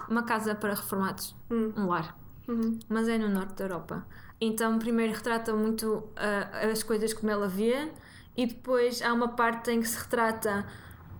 [0.09, 1.71] Uma casa para reformados, Hum.
[1.77, 2.17] um lar,
[2.47, 2.77] Uhum.
[2.89, 4.05] mas é no norte da Europa.
[4.41, 7.89] Então, primeiro retrata muito ah, as coisas como ela vê,
[8.35, 10.65] e depois há uma parte em que se retrata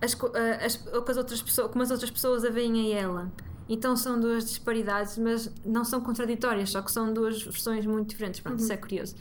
[0.02, 3.32] as, ah, as, as outras pessoas, como as outras pessoas a veem a ela.
[3.66, 8.40] Então são duas disparidades, mas não são contraditórias, só que são duas versões muito diferentes.
[8.40, 9.16] Pronto, isso é curioso.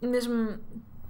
[0.00, 0.58] E mesmo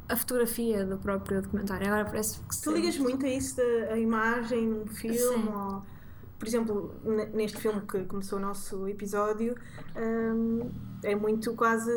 [0.09, 4.67] a fotografia do próprio documentário, agora parece que Tu ligas muito a isso da imagem
[4.69, 5.49] num filme?
[5.49, 5.83] Ou,
[6.39, 9.55] por exemplo, ne- neste filme que começou o nosso episódio,
[9.97, 10.71] hum,
[11.03, 11.91] é muito quase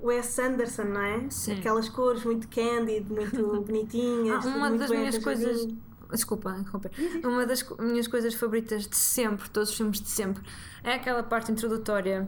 [0.00, 1.30] Wes Anderson, não é?
[1.30, 1.58] Sim.
[1.58, 4.44] Aquelas cores muito candid, muito bonitinhas.
[4.46, 5.66] Ah, uma muito das minhas coisas.
[6.10, 6.90] Desculpa, interromper.
[7.22, 10.42] Uma das minhas coisas favoritas de sempre, todos os filmes de sempre,
[10.82, 12.26] é aquela parte introdutória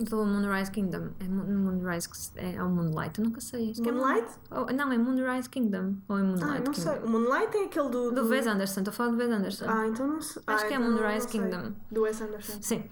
[0.00, 1.08] do Moonrise Kingdom.
[1.20, 3.70] É Moon- Moonrise é, é o Moonlight, eu nunca sei.
[3.72, 4.28] Acho que é Moon- Moonlight?
[4.50, 5.96] Oh, não, é Moonrise Kingdom.
[6.08, 6.90] Ou é Moonlight Ah, não Kingdom?
[6.90, 6.98] sei.
[7.00, 8.10] O Moonlight é aquele do.
[8.12, 9.64] Do Wes Anderson, estou a falar do Wes Anderson.
[9.68, 10.42] Ah, então não sei.
[10.46, 11.28] Acho ah, que é então não- Moonrise.
[11.28, 11.72] Kingdom.
[11.90, 12.58] Do Wes Anderson.
[12.60, 12.84] Sim.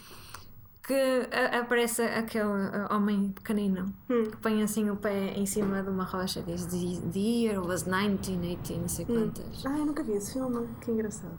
[0.86, 4.24] Que a- aparece aquele uh, homem pequenino Hum.
[4.24, 7.84] que põe assim o pé em cima de uma rocha e diz The, year was
[7.84, 9.64] 1980, não sei quantas.
[9.64, 10.66] Ah, eu nunca vi esse filme.
[10.80, 11.38] Que engraçado.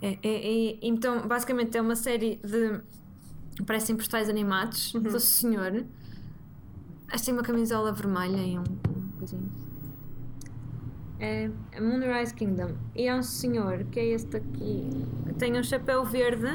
[0.00, 2.80] É, é- é- então, basicamente, é uma série de.
[3.62, 5.02] Parecem postais animados Uhum.
[5.02, 5.84] do senhor.
[7.08, 9.50] Acho que tem uma camisola vermelha e um, um coisinho.
[11.18, 12.70] É a Moonrise Kingdom.
[12.94, 15.06] E há um senhor que é este aqui.
[15.26, 16.46] que Tem um chapéu verde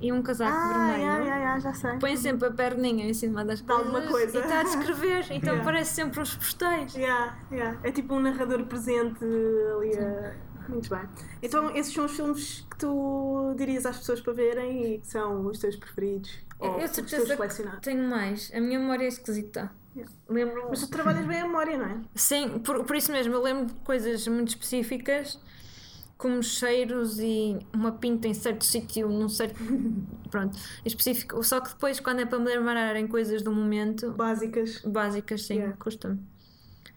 [0.00, 0.98] e um casaco Ah, vermelho.
[1.02, 1.98] yeah, yeah, yeah, já sei.
[1.98, 4.38] Põe sempre a perninha em cima das coisas alguma coisa.
[4.38, 5.26] e está a descrever.
[5.30, 5.64] Então Yeah.
[5.64, 6.94] parece sempre os postais.
[6.94, 7.78] Yeah, yeah.
[7.82, 10.34] É tipo um narrador presente ali a...
[10.68, 11.00] Muito bem.
[11.42, 15.46] Então, esses são os filmes que tu dirias às pessoas para verem e que são
[15.46, 16.30] os teus preferidos?
[16.58, 17.80] Ou Eu os tenho teus colecionados?
[17.80, 18.50] tenho mais.
[18.54, 19.70] A minha memória é esquisita.
[19.96, 20.12] Yeah.
[20.28, 20.66] Lembro.
[20.70, 22.00] Mas tu trabalhas bem a memória, não é?
[22.14, 25.38] Sim, por, por isso mesmo, eu lembro de coisas muito específicas,
[26.18, 29.54] como cheiros e uma pinta em certo sítio, num certo.
[30.30, 31.42] Pronto, específico.
[31.44, 34.80] Só que depois, quando é para me lembrar em coisas do momento, Básicas.
[34.84, 35.76] básicas, sim, Yeah.
[35.76, 36.18] custa-me.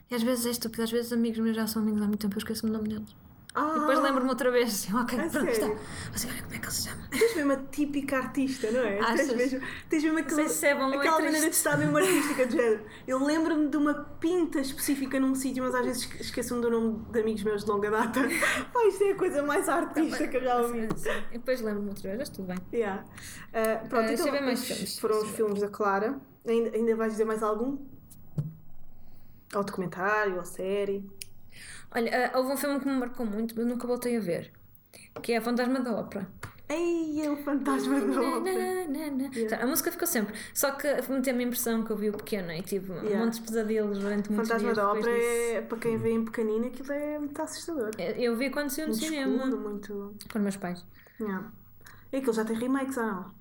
[0.09, 2.35] E às vezes é estúpido, às vezes amigos meus já são amigos há muito tempo,
[2.35, 3.15] eu esqueço-me o nome deles.
[3.59, 5.67] Ah, E depois lembro-me outra vez, assim, ok, pronto, está.
[6.11, 7.07] Mas agora como é que ele se chama?
[7.09, 8.99] Tens mesmo a típica artista, não é?
[8.99, 9.27] Achas?
[9.27, 11.49] Tens mesmo, tens mesmo aquela, sei se é bom é aquela maneira triste.
[11.49, 12.85] de estar mesmo artística de género.
[13.07, 17.03] Eu lembro-me de uma pinta específica num sítio, mas às vezes esque- esqueço-me do nome
[17.11, 18.19] de amigos meus de longa data.
[18.73, 20.87] Pá, isto é a coisa mais artista que eu já ouvi.
[20.95, 22.57] Sim, E depois lembro-me outra vez, mas tudo bem.
[22.71, 23.03] Yeah.
[23.03, 24.99] Uh, pronto, Ah, deixa então, eu ver mais filmes.
[24.99, 26.19] foram os eu filmes da Clara.
[26.47, 27.77] Ainda, ainda vais dizer mais algum?
[29.55, 31.03] Ou documentário, ou série?
[31.95, 34.51] Olha, ah, houve um filme que me marcou muito, mas nunca voltei a ver,
[35.21, 36.27] que é a Fantasma da Ópera.
[36.69, 38.85] Ei, é o fantasma da ópera.
[38.89, 39.07] Na.
[39.33, 40.35] Então, A música ficou sempre.
[40.53, 43.19] Só que me teve a impressão que eu vi o pequeno e tive Yeah.
[43.19, 44.75] montes de pesadelos durante muitos Fantasma dias.
[44.77, 45.23] da depois ópera
[45.57, 47.91] é, para quem vê em pequenino, aquilo é muito assustador.
[47.97, 50.15] Eu- Eu vi quando saiu no Muito cinema escuro, muito.
[50.29, 50.85] com os meus pais.
[51.21, 51.49] Yeah.
[52.11, 53.31] E aquilo já tem remakes ou não?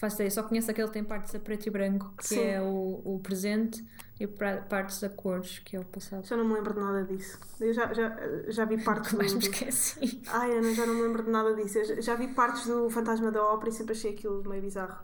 [0.00, 2.40] Faço ideia, só conheço aquele que tem partes a preto e branco, que Sim.
[2.40, 3.84] é o, o presente,
[4.18, 6.26] e partes a cores, que é o passado.
[6.26, 7.38] Já não me lembro de nada disso.
[7.60, 8.16] Eu já, já,
[8.48, 9.38] já vi partes mais do.
[9.38, 10.22] me esqueci.
[10.28, 11.80] Ai, Ana, já não me lembro de nada disso.
[11.80, 14.98] Eu já- vi partes do Fantasma da Ópera e sempre achei aquilo meio bizarro.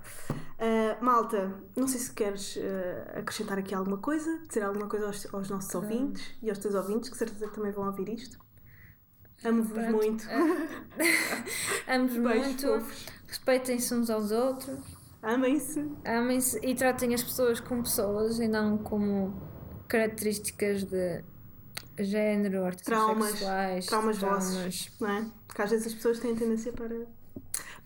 [0.59, 5.35] Ah, malta, não sei se queres ah, acrescentar aqui alguma coisa, dizer alguma coisa aos,
[5.35, 8.39] aos nossos ouvintes e aos teus ouvintes, que certeza também vão ouvir isto.
[9.45, 10.25] Amo-vos muito.
[11.87, 13.07] Amo-vos muito, fofos.
[13.27, 14.79] Respeitem-se uns aos outros,
[15.23, 15.85] Amem-se.
[16.05, 19.35] amem-se e tratem as pessoas como pessoas e não como
[19.89, 21.23] características de
[21.99, 23.31] género, Traumas.
[23.31, 24.91] sexuais, Traumas vossos.
[25.01, 25.27] Não é?
[25.47, 26.95] Porque às vezes as pessoas têm tendência para.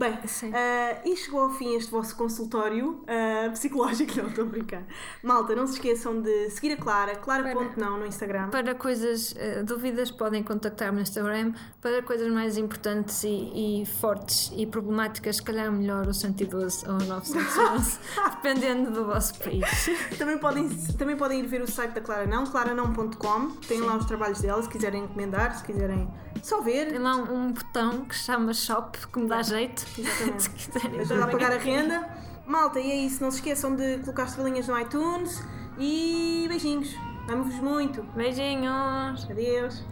[0.00, 0.18] Bem,
[0.54, 4.82] ah, e chegou ao fim este vosso consultório ah, psicológico, não estou a brincar.
[5.22, 8.48] Malta, não se esqueçam de seguir a Clara, clara.não no Instagram.
[8.48, 11.52] Para coisas, eh, dúvidas, podem contactar-me no Instagram.
[11.82, 16.94] Para coisas mais importantes e, e fortes e problemáticas, se calhar melhor o 112 ou
[16.94, 17.98] o 911,
[18.36, 19.90] dependendo do vosso país.
[20.16, 23.50] Também podem, também podem ir ver o site da Clara Não, claranão.com.
[23.68, 26.08] Tem lá os trabalhos dela, se quiserem encomendar, se quiserem
[26.42, 26.88] só ver.
[26.88, 29.89] Tem lá um, um botão que chama Shop, que me dá jeito.
[29.98, 30.42] Exatamente.
[30.42, 31.00] se quiserem.
[31.00, 32.08] Ajuda a pagar a renda.
[32.46, 33.22] Malta, e é isso.
[33.22, 35.42] Não se esqueçam de colocar estrelinhas no iTunes.
[35.78, 36.94] E beijinhos.
[37.28, 38.02] Amo-vos muito.
[38.14, 39.28] Beijinhos!
[39.30, 39.84] Adeus.